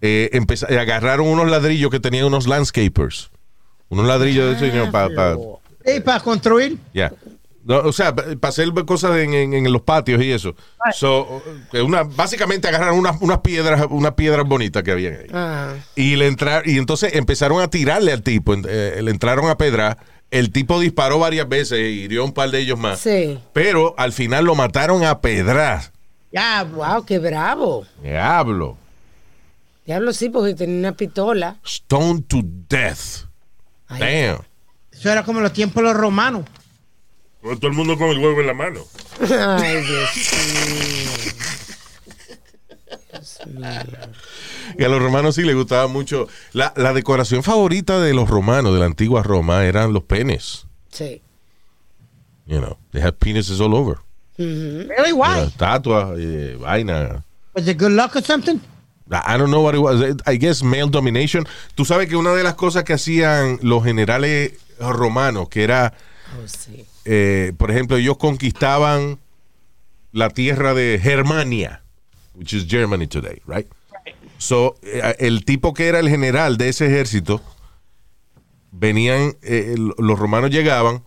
[0.00, 3.30] eh, eh, agarraron unos ladrillos que tenían unos landscapers.
[3.88, 5.36] Unos ladrillos de eso, para.
[5.86, 6.78] Y para construir.
[6.92, 7.12] Ya.
[7.66, 10.54] No, o sea, para hacer cosas en, en- en los patios y eso.
[10.92, 11.42] So,
[11.72, 15.26] eh, una, básicamente agarraron unas, unas piedras, unas piedras bonitas que habían ahí.
[15.32, 15.72] Ah.
[15.96, 18.54] Y le entrar, y entonces empezaron a tirarle al tipo.
[18.68, 19.96] eh, le entraron a pedrar.
[20.30, 22.98] El tipo disparó varias veces y hirió a un par de ellos más.
[22.98, 23.38] Sí.
[23.52, 25.92] Pero al final lo mataron a pedrar.
[26.32, 27.86] Ya, Wow, qué bravo.
[28.02, 28.76] Diablo.
[29.86, 31.56] Diablo sí, porque tenía una pistola.
[31.64, 33.26] Stone to death.
[33.88, 34.26] Ay.
[34.28, 34.40] Damn.
[34.92, 36.44] eso era como los tiempos de los romanos.
[37.44, 38.80] Todo el mundo con el huevo en la mano.
[39.20, 40.10] Ay, Dios
[44.78, 46.26] Y a los romanos sí les gustaba mucho.
[46.52, 50.66] La, la decoración favorita de los romanos, de la antigua Roma, eran los penes.
[50.90, 51.20] Sí.
[52.46, 53.98] You know, they had penises all over.
[54.38, 55.12] Really?
[55.12, 55.40] Why?
[55.46, 57.24] Estatuas, eh, vaina.
[57.54, 58.58] Was it good luck or something?
[59.10, 60.00] I don't know what it was.
[60.26, 61.46] I guess male domination.
[61.74, 65.92] Tú sabes que una de las cosas que hacían los generales romanos, que era,
[66.36, 66.84] Oh, sí.
[67.04, 69.18] Eh, por ejemplo, ellos conquistaban
[70.12, 71.82] la tierra de Germania,
[72.34, 73.66] which is Germany today, right?
[74.38, 77.40] So, eh, el tipo que era el general de ese ejército,
[78.70, 81.02] venían, eh, los romanos llegaban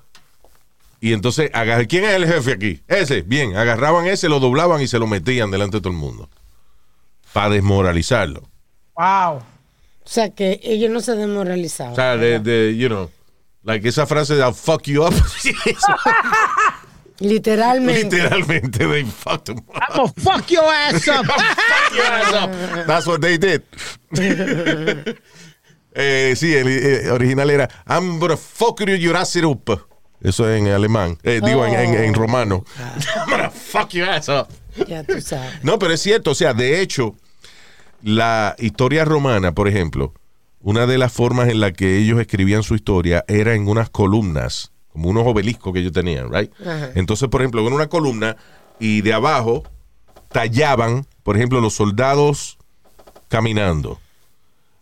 [1.00, 1.52] y entonces,
[1.88, 2.82] ¿quién es el jefe aquí?
[2.88, 6.30] Ese, bien, agarraban ese, lo doblaban y se lo metían delante de todo el mundo
[7.34, 8.42] para desmoralizarlo.
[8.96, 9.38] Wow.
[9.38, 11.94] O sea que ellos no se desmoralizaban.
[11.94, 13.12] O sea, de, de, you know,
[13.68, 15.14] like esa frase de I'll fuck you up.
[17.20, 18.16] Literalmente.
[18.16, 19.84] Literalmente, they fucked him up.
[19.90, 21.26] I'm gonna fuck your ass up.
[22.88, 23.64] That's what they did.
[25.94, 29.70] eh, sí, el eh, original era I'm gonna fuck you your ass up.
[30.22, 31.18] Eso en alemán.
[31.24, 32.64] Eh, digo, en, en- en romano.
[32.80, 34.48] I'm gonna fuck your ass up.
[34.88, 35.64] Ya tú sabes.
[35.64, 36.32] No, pero es cierto.
[36.32, 37.16] O sea, de hecho,
[38.04, 40.14] la historia romana, por ejemplo,
[40.68, 44.74] una de las formas en la que ellos escribían su historia era en unas columnas,
[44.92, 46.52] como unos obeliscos que ellos tenían, right?
[46.60, 46.92] Ajá.
[46.96, 48.36] Entonces, por ejemplo, en una columna
[48.78, 49.64] y de abajo
[50.28, 52.58] tallaban, por ejemplo, los soldados
[53.30, 54.02] caminando.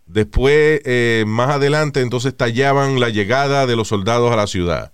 [0.08, 4.92] Después, eh, más adelante, entonces tallaban la llegada de los soldados a la ciudad.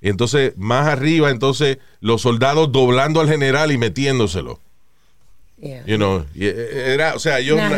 [0.00, 4.60] Y entonces, más arriba, entonces, los soldados doblando al general y metiéndoselo.
[5.62, 5.82] Yeah.
[5.86, 7.76] You know, eh, era, o sea, ellos na-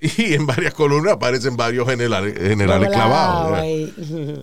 [0.00, 3.60] Y en varias columnas aparecen varios generales, generales clavados.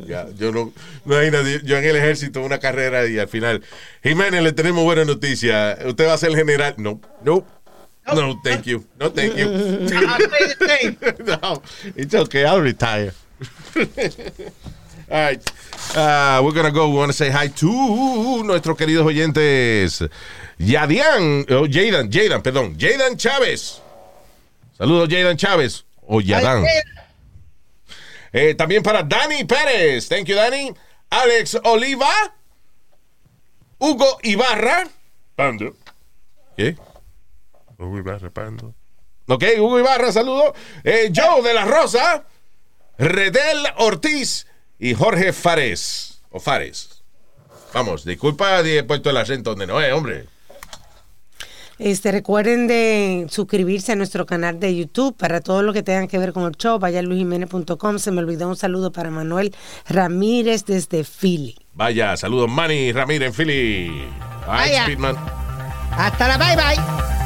[0.07, 0.71] Ya, yo no,
[1.05, 3.61] imagínate, yo en el ejército una carrera y al final,
[4.03, 5.77] Jiménez, le tenemos buena noticia.
[5.85, 6.75] Usted va a ser general.
[6.77, 7.43] No, no,
[8.15, 9.47] no, thank you, no, thank you.
[11.25, 11.61] No,
[11.95, 13.11] it's okay, I'll retire.
[15.11, 15.41] All right,
[15.95, 16.87] uh, we're gonna go.
[16.89, 20.07] We want to say hi to nuestros queridos oyentes,
[20.59, 23.81] Yadian, oh, Jadan, Jadan, perdón, Jadan Chávez.
[24.77, 26.63] Saludos, Jadan Chávez o Yadan.
[28.31, 30.07] Eh, también para Dani Pérez.
[30.07, 30.71] Thank you, Dani.
[31.09, 32.11] Alex Oliva.
[33.79, 34.87] Hugo Ibarra.
[35.35, 35.75] Pando.
[36.55, 36.75] ¿Qué?
[37.79, 38.75] Uy, va repando.
[39.27, 40.53] Ok, Hugo Ibarra, saludo.
[40.83, 42.25] Eh, Joe de la Rosa.
[42.99, 44.45] Redel Ortiz.
[44.79, 46.21] Y Jorge Fares.
[46.31, 47.01] O Fares.
[47.73, 50.25] Vamos, disculpa, he puesto el acento donde no es, hombre.
[51.77, 56.17] Este, recuerden de suscribirse a nuestro canal de YouTube para todo lo que tengan que
[56.17, 56.77] ver con el show.
[56.77, 57.99] Vaya a luisjiménez.com.
[57.99, 59.55] Se me olvidó un saludo para Manuel
[59.87, 61.55] Ramírez desde Philly.
[61.73, 64.07] Vaya, saludos, Manny Ramírez en Philly.
[64.45, 64.83] Vaya.
[64.83, 65.15] Speedman.
[65.91, 67.18] Hasta la bye bye.